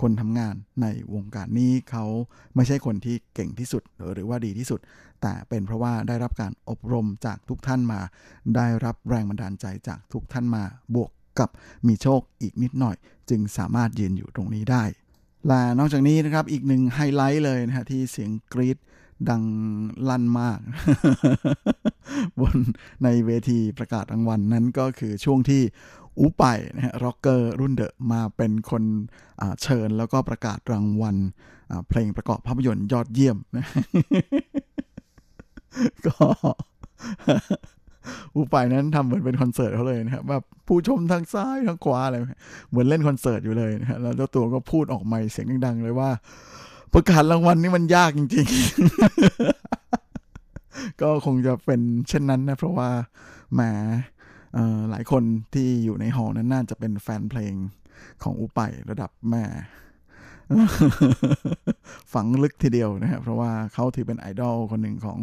[0.00, 2.04] คนทำงานในวงการนี้เขา
[2.54, 4.80] ไม่ใช่คนที่เก่งที่สุดหรือว่าดีที่สุด
[5.22, 8.00] แต่เป็นเพราะว่าได้รับการอบรมจากทุกท่านมา
[8.56, 10.64] ได้รับแรงบันดาลใจจากทุกท่านมา
[10.96, 11.10] บวก
[11.40, 11.50] กับ
[11.86, 12.96] มีโชคอีกนิดหน่อย
[13.30, 14.84] จึงสามารถยืนอยู่ตรงนี้ได้
[15.46, 18.78] และนอกจากนี้นะครับอีกหนึ่งไฮไลท์เลยนะฮะที่เสียงกรี๊ด
[19.28, 19.42] ดัง
[20.08, 20.58] ลั่นมาก
[22.40, 22.56] บน
[23.04, 25.62] ในเวทีประกาศรางวัลนั้นก็คือช่วงที่
[26.18, 26.44] อูไป
[26.76, 28.82] นะฮะร็อกเกอร์รุ่นเดอะมาเป็นคน
[29.62, 31.16] เชิญแล้วก็ประกาศรางวัล
[31.88, 33.66] เพลงประกอบภาพยนตร์ยอดเยี่ยมนะ
[36.06, 36.26] ก็
[38.34, 42.16] อูไปนั้นทำเหมือนเป็นคอนเสิร์ตเขาเลยนะครับแบบผู้ชมทางซ้ายทางขวาอะไร
[42.70, 46.10] เหมือนเล่นคอนเสิร์ตอยู่เลยนะฮะแล้วเจ้าตัวก็พูดออกไมค์เสียงดังๆเลยว่า
[46.92, 48.46] ประกาศรางวัลนี่มันยากจริง
[50.12, 52.90] ๆ ก็คงจะเป็นเช่นนั้นนะ เพราะว่า
[53.54, 53.60] แหม
[54.56, 55.22] อ่อหลายคน
[55.54, 57.54] ที่อยู่ในหอนั้นน่าจะเป็นแฟนเพลง
[58.22, 59.44] ของอูไประดับแม่
[62.12, 65.18] ฝังลึกทีเดียวนะครับเพราะว่าเขาถือเป็นไอดอลคนหนึ่งของ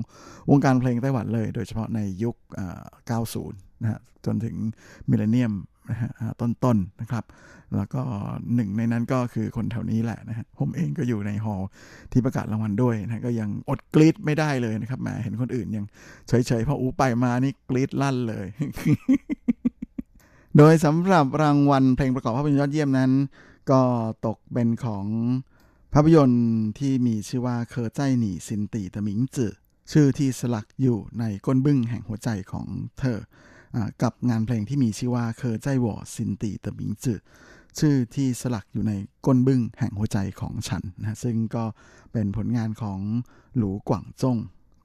[0.50, 2.36] วงการเพลงไต้หวันเลย โดยเฉพาะในยุค
[3.10, 4.56] 90 นะฮะจนถึง
[5.10, 5.54] มิเลเนียม
[5.90, 6.10] นะฮะ
[6.42, 7.24] ต้นๆนะครับ
[7.76, 8.02] แล้วก็
[8.56, 11.70] หนึ่งในนั้นก็คือคนแถวนี้แหละนะฮะผมเองก็อยู่ในฮอลล์
[12.12, 15.86] ที่ประกาศรางวัลด้วยนะก็ยังอดกรี๊ดไม่ได้เลยนะครับแหมเห็นคนอื่นยัง
[16.28, 18.48] เฉยๆพออูไปมานี่กรี๊ดลั่นเลย
[20.58, 23.12] โดยสำหรับรางวัลเพลงประกอบภาพยนตร์ยอดเยี่ยมนั้น
[23.72, 23.82] ก็
[24.28, 25.06] ตกเป็นของ
[25.94, 26.48] ภาพยนตร์
[26.80, 29.54] ที่มีชื่อว่าเคอใจหนีซินตีตะมิงจือ
[29.92, 32.68] ชื่อที่สลักอยู่ในก้นบึ้งแห่งหัวใจของ
[33.00, 33.20] เธอ
[33.76, 37.20] อากับงานเพลงที่มีชื่อว่าเคอใจหวอซินตีตะมิงจือ
[37.80, 38.94] ชื่อที่สลักอยู่ใน
[39.26, 41.64] ก้นบึ้งแห่งหัวใจของฉันนะซึ่งก็
[42.14, 43.00] เป็นผลงานของ
[43.58, 44.38] หลูกว่างจง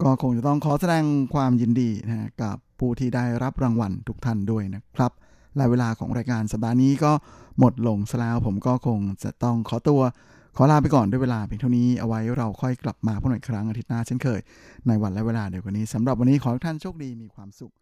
[0.02, 1.04] ก็คงจะต้องขอแสดง
[1.34, 5.12] ความยินดีนะฮะกับผู้ที่ได้รับรางวัลทุกท่านด้วยนะครับ
[5.56, 7.12] และเวลาของรายการสัปดาห์นี้ก็
[7.58, 10.00] หมดลงซะแล้วผมก็คงจะต้องขอตัว
[10.56, 14.40] ขอลาไปก่อนด้วยเวลาเพียงเท่านี้เอาไว้เราค่อยกลับมาพบกันอีกครั้งอาทิตย์หน้าเช่นเคย
[14.86, 17.72] ในวันและเวลาเดียวกันนี้สำหรับวันนี้ขอให้ทุกท่านโชคดีมีความสุข